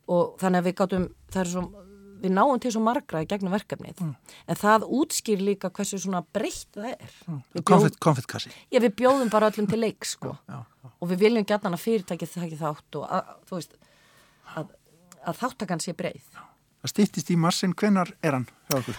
[0.07, 1.65] og þannig að við gáttum, það er svo,
[2.21, 4.01] við náum til svo margra í gegnum verkefnið.
[4.03, 4.35] Mm.
[4.47, 7.15] En það útskýr líka hversu svona breytt það er.
[7.27, 7.41] Mm.
[7.59, 7.87] Bjóð...
[8.03, 8.53] Konfittkassi.
[8.71, 10.35] Já, við bjóðum bara öllum til leik, sko.
[10.49, 10.93] Já, já.
[11.01, 13.75] Og við viljum gætna að fyrirtækið það ekki þátt og að, þú veist,
[14.55, 14.71] að,
[15.25, 16.39] að þáttakann sé breyð.
[16.81, 18.47] Það stýttist í marsin, hvenar er hann?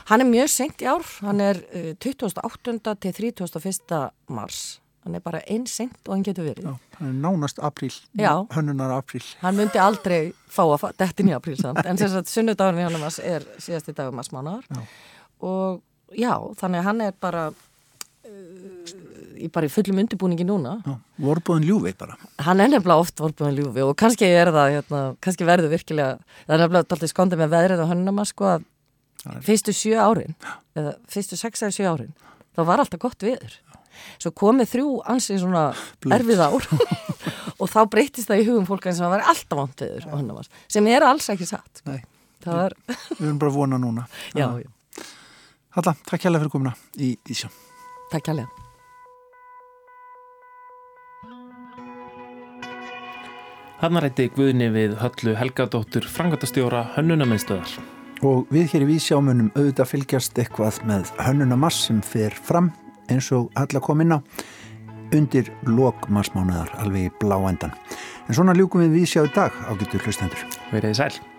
[0.07, 2.77] Hann er mjög senkt í ár, hann er uh, 28.
[3.03, 3.97] til 31.
[4.31, 4.61] mars.
[5.03, 6.69] Hann er bara einn senkt og hann getur verið.
[6.69, 7.95] Já, hann er nánast apríl,
[8.55, 9.25] hönnunar apríl.
[9.41, 13.27] Hann myndi aldrei fá að dettin í apríl samt, en þess að sunnudagurinn við hann
[13.33, 14.63] er síðasti dagur marsmánar.
[15.43, 15.83] Og
[16.15, 17.49] já, þannig að hann er bara
[19.43, 20.77] í bara í fullum undirbúningi núna.
[21.23, 22.15] Vorbúðin ljúfi bara.
[22.47, 26.55] Hann er nefnilega oft vorbúðin ljúfi og kannski er það hérna, kannski verður virkilega það
[26.55, 28.69] er nefnilega alltaf skondið með veðrið og hönnum að sko að
[29.47, 30.35] fyrstu sjö árin
[30.79, 32.15] eða fyrstu sex eða sjö árin
[32.57, 33.59] þá var alltaf gott viður
[34.23, 35.65] svo komið þrjú ansið svona
[36.03, 36.17] Blöð.
[36.19, 36.69] erfið ár.
[37.63, 40.49] Og þá breytist það í hugum fólk eins og það var alltaf vant hönnum að
[40.73, 41.83] sem er alls ekki satt.
[41.83, 41.99] Sko.
[42.49, 42.75] var...
[42.89, 44.09] Við erum bara vona núna.
[44.39, 44.71] Já, já.
[45.73, 47.53] Halla, takk hjálpa fyrir komuna í Ísjón
[48.13, 48.51] Takk hjálpa
[53.83, 57.73] Hann rætti Guðni við höllu Helgadóttur frangatastjóra hönnunamiðstöðar.
[58.23, 62.69] Og við hér í Vísjámunum auðvitað fylgjast eitthvað með hönnunamass sem fer fram
[63.13, 64.19] eins og alla kom inn á
[65.13, 67.75] undir lokmarsmánuðar alveg í blá endan.
[68.29, 70.49] En svona ljúkum við Vísjá í dag á getur hlustendur.
[70.73, 71.32] Verðið sæl.